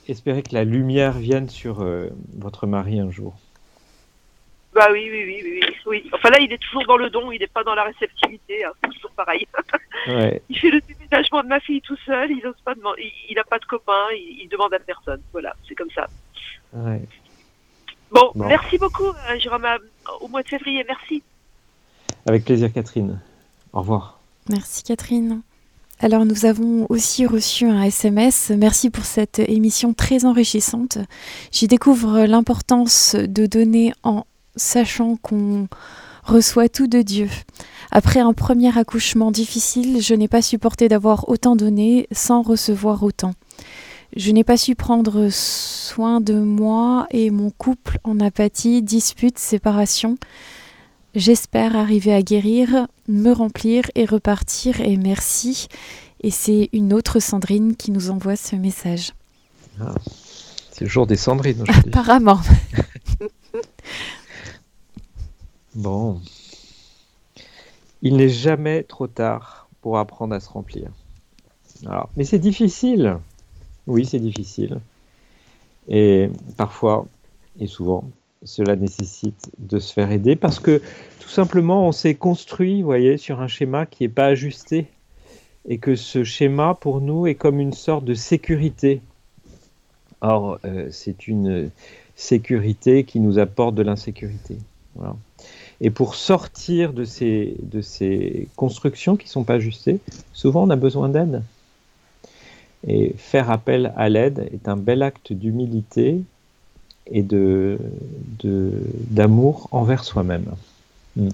espérer 0.09 0.43
que 0.43 0.55
la 0.55 0.65
lumière 0.65 1.13
vienne 1.13 1.49
sur 1.49 1.83
euh, 1.83 2.11
votre 2.37 2.67
mari 2.67 3.01
un 3.01 3.11
jour. 3.11 3.35
Bah 4.75 4.89
oui, 4.91 5.09
oui, 5.11 5.25
oui, 5.25 5.43
oui, 5.45 5.75
oui. 5.87 6.11
Enfin 6.13 6.31
là, 6.31 6.41
il 6.41 6.53
est 6.53 6.59
toujours 6.59 6.85
dans 6.87 6.97
le 6.97 7.09
don, 7.09 7.31
il 7.31 7.39
n'est 7.39 7.47
pas 7.47 7.63
dans 7.63 7.75
la 7.75 7.85
réceptivité, 7.85 8.65
hein, 8.65 8.73
c'est 8.83 8.91
toujours 8.91 9.13
pareil. 9.13 9.47
Il 10.51 10.59
fait 10.59 10.71
le 10.71 10.81
déménagement 10.81 11.43
de 11.43 11.49
ma 11.49 11.61
fille 11.61 11.81
tout 11.81 11.97
seul, 12.05 12.31
il 12.31 12.43
n'ose 12.45 12.61
pas 12.63 12.75
demander, 12.75 13.11
il 13.31 13.37
n'a 13.37 13.45
pas 13.45 13.59
de 13.59 13.65
copain, 13.65 14.09
il, 14.13 14.47
demande 14.49 14.75
à 14.75 14.79
personne. 14.79 15.23
Voilà, 15.33 15.55
c'est 15.67 15.75
comme 15.75 15.91
ça. 15.93 16.07
Bon, 18.15 18.31
merci 18.37 18.79
beaucoup, 18.79 19.09
euh, 19.09 19.39
Jérôme, 19.41 19.67
au 20.21 20.29
mois 20.29 20.43
de 20.43 20.49
février, 20.49 20.85
merci. 20.87 21.23
Avec 22.27 22.45
plaisir, 22.45 22.73
Catherine. 22.73 23.21
Au 23.73 23.81
revoir. 23.81 24.21
Merci, 24.49 24.85
Catherine. 24.85 25.43
Alors 26.01 26.25
nous 26.25 26.45
avons 26.45 26.87
aussi 26.89 27.25
reçu 27.25 27.67
un 27.67 27.83
SMS. 27.83 28.53
Merci 28.57 28.91
pour 28.91 29.05
cette 29.05 29.39
émission 29.39 29.95
très 29.95 30.25
enrichissante. 30.25 30.99
J'y 31.53 31.69
découvre 31.69 32.25
l'importance 32.27 33.15
de 33.15 33.47
donner 33.47 33.93
en 34.03 34.27
sachant 34.57 35.17
qu'on 35.17 35.69
reçoit 36.25 36.69
tout 36.69 36.89
de 36.89 37.01
Dieu. 37.03 37.29
Après 37.91 38.21
un 38.21 38.33
premier 38.33 38.77
accouchement 38.77 39.31
difficile, 39.31 40.03
je 40.03 40.15
n'ai 40.15 40.29
pas 40.29 40.43
supporté 40.43 40.89
d'avoir 40.89 41.29
autant 41.29 41.55
donné 41.57 42.09
sans 42.13 42.43
recevoir 42.43 43.03
autant. 43.03 43.33
Je 44.17 44.31
n'ai 44.31 44.45
pas 44.45 44.57
su 44.57 44.77
prendre 44.77 45.29
soin 45.29 46.21
de 46.21 46.35
moi 46.35 47.09
et 47.11 47.31
mon 47.31 47.51
couple 47.51 47.99
en 48.05 48.21
apathie, 48.21 48.81
dispute, 48.81 49.39
séparation. 49.39 50.19
J'espère 51.17 51.75
arriver 51.75 52.15
à 52.15 52.23
guérir, 52.23 52.87
me 53.09 53.33
remplir 53.33 53.91
et 53.97 54.05
repartir 54.05 54.81
et 54.81 54.97
merci. 54.97 55.67
Et 56.21 56.31
c'est 56.31 56.69
une 56.73 56.93
autre 56.93 57.19
Sandrine 57.19 57.75
qui 57.75 57.91
nous 57.91 58.11
envoie 58.11 58.37
ce 58.37 58.55
message. 58.55 59.15
Ah, 59.81 59.97
c'est 60.71 60.85
le 60.85 60.91
jour 60.91 61.09
des 61.09 61.17
Sandrines 61.17 61.63
aujourd'hui. 61.63 61.83
Apparemment. 61.93 62.41
bon. 65.75 66.21
Il 68.01 68.17
n'est 68.17 68.29
jamais 68.29 68.85
trop 68.85 69.09
tard 69.09 69.69
pour 69.81 69.99
apprendre 69.99 70.37
à 70.37 70.41
se 70.41 70.49
remplir. 70.49 70.89
Alors, 71.85 72.11
mais 72.17 72.25
c'est 72.25 72.39
difficile. 72.39 73.19
Oui, 73.87 74.07
c'est 74.07 74.19
difficile. 74.19 74.81
Et 75.89 76.31
parfois, 76.57 77.07
et 77.61 77.67
souvent, 77.67 78.05
cela 78.43 78.77
nécessite 78.77 79.51
de 79.59 79.79
se 79.79 79.93
faire 79.93 80.11
aider 80.11 80.37
parce 80.37 80.59
que 80.59 80.81
tout 81.21 81.29
simplement 81.29 81.87
on 81.89 81.93
s'est 81.93 82.15
construit, 82.15 82.81
vous 82.81 82.87
voyez, 82.87 83.17
sur 83.17 83.41
un 83.41 83.49
schéma 83.49 83.87
qui 83.87 84.05
n'est 84.05 84.09
pas 84.09 84.27
ajusté 84.27 84.87
et 85.67 85.79
que 85.79 85.97
ce 85.97 86.25
schéma 86.25 86.75
pour 86.75 87.01
nous 87.01 87.27
est 87.27 87.35
comme 87.35 87.61
une 87.61 87.73
sorte 87.73 88.05
de 88.05 88.15
sécurité. 88.15 89.01
Or, 90.21 90.59
euh, 90.65 90.89
c'est 90.91 91.27
une 91.27 91.71
sécurité 92.17 93.05
qui 93.05 93.21
nous 93.21 93.39
apporte 93.39 93.75
de 93.75 93.83
l'insécurité. 93.83 94.57
Et 95.81 95.91
pour 95.91 96.15
sortir 96.15 96.93
de 96.93 97.05
ces, 97.05 97.57
de 97.63 97.81
ces 97.81 98.49
constructions 98.57 99.17
qui 99.17 99.27
ne 99.27 99.31
sont 99.31 99.45
pas 99.45 99.55
ajustées, 99.55 99.99
souvent 100.33 100.65
on 100.65 100.71
a 100.71 100.77
besoin 100.77 101.09
d'aide. 101.09 101.43
Et 102.87 103.15
faire 103.17 103.51
appel 103.51 103.93
à 103.97 104.09
l'aide 104.09 104.49
est 104.53 104.69
un 104.69 104.77
bel 104.77 105.03
acte 105.03 105.33
d'humilité 105.33 106.21
et 107.07 107.23
de, 107.23 107.79
d'amour 108.43 109.69
envers 109.71 110.05
soi-même. 110.05 110.47
Mm. 111.17 111.29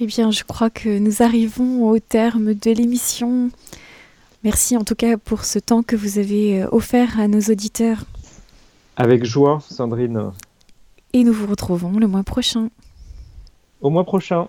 Eh 0.00 0.06
bien, 0.06 0.30
je 0.30 0.42
crois 0.42 0.70
que 0.70 0.98
nous 0.98 1.22
arrivons 1.22 1.88
au 1.88 1.98
terme 1.98 2.54
de 2.54 2.70
l'émission. 2.70 3.50
Merci 4.42 4.76
en 4.76 4.84
tout 4.84 4.96
cas 4.96 5.16
pour 5.16 5.44
ce 5.44 5.58
temps 5.58 5.82
que 5.82 5.94
vous 5.94 6.18
avez 6.18 6.62
euh, 6.62 6.68
offert 6.72 7.20
à 7.20 7.28
nos 7.28 7.40
auditeurs. 7.40 8.04
Avec 8.96 9.24
joie, 9.24 9.62
Sandrine. 9.68 10.32
Et 11.12 11.24
nous 11.24 11.32
vous 11.32 11.46
retrouvons 11.46 11.98
le 11.98 12.08
mois 12.08 12.24
prochain. 12.24 12.68
Au 13.80 13.90
mois 13.90 14.04
prochain. 14.04 14.48